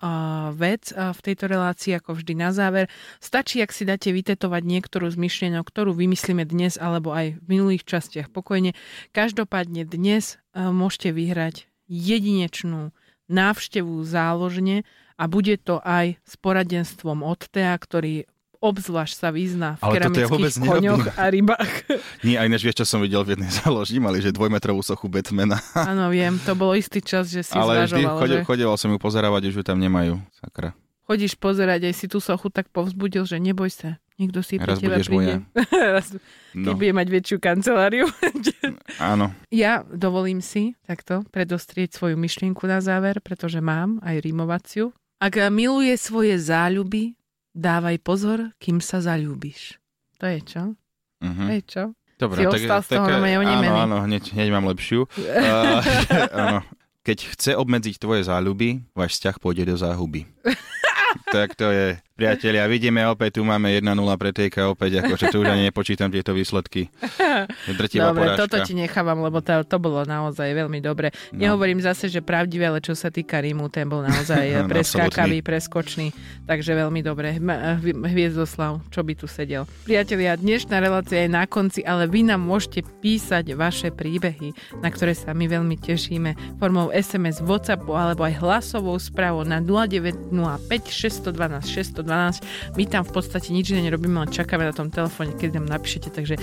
vec 0.55 0.95
v 0.95 1.19
tejto 1.19 1.51
relácii, 1.51 1.99
ako 1.99 2.23
vždy 2.23 2.39
na 2.39 2.55
záver. 2.55 2.87
Stačí, 3.19 3.59
ak 3.59 3.75
si 3.75 3.83
dáte 3.83 4.15
vytetovať 4.15 4.63
niektorú 4.63 5.11
z 5.11 5.19
myšlienok, 5.19 5.67
ktorú 5.67 5.91
vymyslíme 5.91 6.47
dnes 6.47 6.79
alebo 6.79 7.19
aj 7.19 7.35
v 7.35 7.51
minulých 7.51 7.83
častiach 7.83 8.31
pokojne. 8.31 8.79
Každopádne 9.11 9.83
dnes 9.91 10.39
môžete 10.55 11.11
vyhrať 11.11 11.67
jedinečnú 11.91 12.95
návštevu 13.27 14.07
záložne 14.07 14.87
a 15.17 15.25
bude 15.29 15.57
to 15.61 15.81
aj 15.81 16.21
s 16.23 16.35
poradenstvom 16.37 17.25
od 17.25 17.41
Tea, 17.49 17.73
ktorý 17.73 18.29
obzvlášť 18.61 19.15
sa 19.17 19.29
vyzná 19.33 19.77
v 19.79 19.83
Ale 19.85 19.95
keramických 20.01 20.57
ja 20.57 20.61
koňoch 20.65 21.05
a 21.17 21.25
rybách. 21.29 21.75
Nie, 22.27 22.41
aj 22.41 22.49
než 22.49 22.61
vieš, 22.65 22.85
čo 22.85 22.87
som 22.97 23.01
videl 23.05 23.21
v 23.25 23.37
jednej 23.37 23.53
záložni, 23.63 24.01
mali, 24.01 24.25
že 24.25 24.33
dvojmetrovú 24.33 24.81
sochu 24.81 25.07
Batmana. 25.13 25.61
Áno, 25.93 26.09
viem, 26.09 26.41
to 26.41 26.57
bol 26.57 26.73
istý 26.73 27.05
čas, 27.05 27.29
že 27.29 27.45
si 27.45 27.57
Ale 27.57 27.85
vždy 27.85 28.05
chodil, 28.45 28.69
že... 28.69 28.81
som 28.81 28.89
ju 28.93 28.99
pozerávať, 29.01 29.53
už 29.53 29.61
ju 29.61 29.65
tam 29.65 29.81
nemajú. 29.81 30.21
Sakra. 30.41 30.73
Chodíš 31.07 31.39
pozerať 31.39 31.87
aj 31.87 31.95
si 31.95 32.07
tú 32.11 32.19
sochu, 32.19 32.51
tak 32.51 32.67
povzbudil, 32.75 33.23
že 33.29 33.39
neboj 33.39 33.71
sa, 33.71 34.03
Niekto 34.17 34.41
si 34.41 34.57
Raz 34.57 34.81
pre 34.81 34.89
teba 34.89 34.97
príde. 34.97 35.45
Raz, 35.77 36.17
no. 36.57 36.73
bude 36.73 36.89
mať 36.97 37.07
väčšiu 37.13 37.37
kanceláriu. 37.37 38.09
Áno. 38.97 39.29
Ja 39.53 39.85
dovolím 39.85 40.41
si 40.41 40.73
takto 40.89 41.21
predostrieť 41.29 41.93
svoju 41.93 42.17
myšlienku 42.17 42.65
na 42.65 42.81
záver, 42.81 43.21
pretože 43.21 43.61
mám 43.61 44.01
aj 44.01 44.25
rímovaciu. 44.25 44.97
Ak 45.17 45.41
miluje 45.49 45.97
svoje 45.97 46.37
záľuby, 46.37 47.17
dávaj 47.57 47.97
pozor, 48.05 48.53
kým 48.61 48.85
sa 48.85 49.01
zalúbiš. 49.01 49.81
To 50.21 50.29
je 50.29 50.41
čo? 50.45 50.63
Uh-huh. 51.25 51.47
To 51.49 51.53
je 51.57 51.63
čo? 51.65 51.85
Dobre, 52.17 52.45
si 52.45 52.49
tak, 52.49 52.61
ostal 52.61 52.81
z 52.85 52.89
toho 52.97 53.07
áno, 53.13 53.73
áno, 53.77 53.97
hneď, 54.05 54.33
hneď 54.33 54.49
mám 54.53 54.69
lepšiu. 54.73 55.05
uh, 55.09 55.81
áno. 56.33 56.61
Keď 57.01 57.19
chce 57.33 57.51
obmedziť 57.57 57.97
tvoje 57.97 58.29
záľuby, 58.29 58.83
váš 58.93 59.17
vzťah 59.21 59.37
pôjde 59.41 59.65
do 59.73 59.77
záhuby. 59.77 60.29
tak 61.33 61.55
to 61.59 61.71
je 61.71 61.99
Priatelia, 62.17 62.65
vidíme 62.65 63.05
opäť, 63.13 63.37
tu 63.37 63.45
máme 63.45 63.69
1-0 63.77 63.93
pre 64.17 64.33
TK 64.33 64.73
opäť, 64.73 65.05
akože 65.05 65.37
tu 65.37 65.45
už 65.45 65.53
ani 65.53 65.69
nepočítam 65.69 66.09
tieto 66.09 66.33
výsledky. 66.33 66.89
Drtivá 67.77 68.09
dobre, 68.09 68.33
porážka. 68.33 68.41
toto 68.49 68.57
ti 68.65 68.73
nechávam, 68.73 69.21
lebo 69.21 69.45
to, 69.45 69.61
to 69.69 69.77
bolo 69.77 70.01
naozaj 70.09 70.49
veľmi 70.49 70.81
dobre. 70.81 71.13
No. 71.37 71.45
Nehovorím 71.45 71.85
zase, 71.85 72.09
že 72.09 72.25
pravdivé, 72.25 72.73
ale 72.73 72.81
čo 72.81 72.97
sa 72.97 73.13
týka 73.13 73.37
Rímu, 73.37 73.69
ten 73.69 73.85
bol 73.85 74.01
naozaj 74.01 74.49
preskákavý, 74.73 75.45
preskočný, 75.45 76.17
takže 76.49 76.73
veľmi 76.73 77.05
dobre. 77.05 77.37
Hviezdoslav, 77.85 78.81
čo 78.89 79.05
by 79.05 79.13
tu 79.13 79.29
sedel. 79.29 79.69
Priatelia, 79.85 80.41
dnešná 80.41 80.81
relácia 80.81 81.21
je 81.21 81.29
na 81.29 81.45
konci, 81.45 81.85
ale 81.85 82.09
vy 82.09 82.33
nám 82.33 82.41
môžete 82.41 82.81
písať 83.05 83.53
vaše 83.53 83.93
príbehy, 83.93 84.57
na 84.81 84.89
ktoré 84.89 85.13
sa 85.13 85.37
my 85.37 85.45
veľmi 85.53 85.77
tešíme 85.85 86.57
formou 86.57 86.89
SMS, 86.97 87.45
WhatsAppu 87.45 87.93
alebo 87.93 88.25
aj 88.25 88.41
hlasovou 88.41 88.97
správou 88.97 89.45
na 89.45 89.61
0905 89.61 90.33
612 91.23 91.65
612 91.67 92.07
12. 92.07 92.77
My 92.77 92.85
tam 92.87 93.03
v 93.05 93.13
podstate 93.13 93.49
nič 93.53 93.73
nerobíme, 93.73 94.17
len 94.23 94.31
čakáme 94.31 94.65
na 94.65 94.75
tom 94.75 94.89
telefóne, 94.89 95.35
keď 95.35 95.61
nám 95.61 95.67
napíšete, 95.79 96.09
takže 96.15 96.39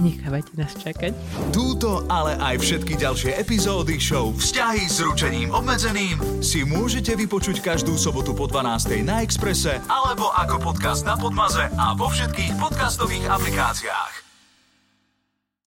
nechávajte 0.00 0.52
nás 0.56 0.72
čakať. 0.76 1.12
Túto, 1.52 2.04
ale 2.08 2.34
aj 2.40 2.58
všetky 2.58 2.96
ďalšie 2.96 3.36
epizódy 3.36 4.00
show 4.00 4.32
Vzťahy 4.32 4.84
s 4.88 4.98
ručením 5.04 5.52
obmedzeným 5.52 6.42
si 6.42 6.64
môžete 6.64 7.14
vypočuť 7.14 7.60
každú 7.60 7.94
sobotu 8.00 8.32
po 8.32 8.48
12. 8.48 9.04
na 9.04 9.22
Exprese 9.22 9.78
alebo 9.86 10.32
ako 10.32 10.72
podcast 10.72 11.04
na 11.04 11.14
Podmaze 11.14 11.68
a 11.76 11.92
vo 11.94 12.08
všetkých 12.08 12.56
podcastových 12.58 13.28
aplikáciách. 13.28 14.21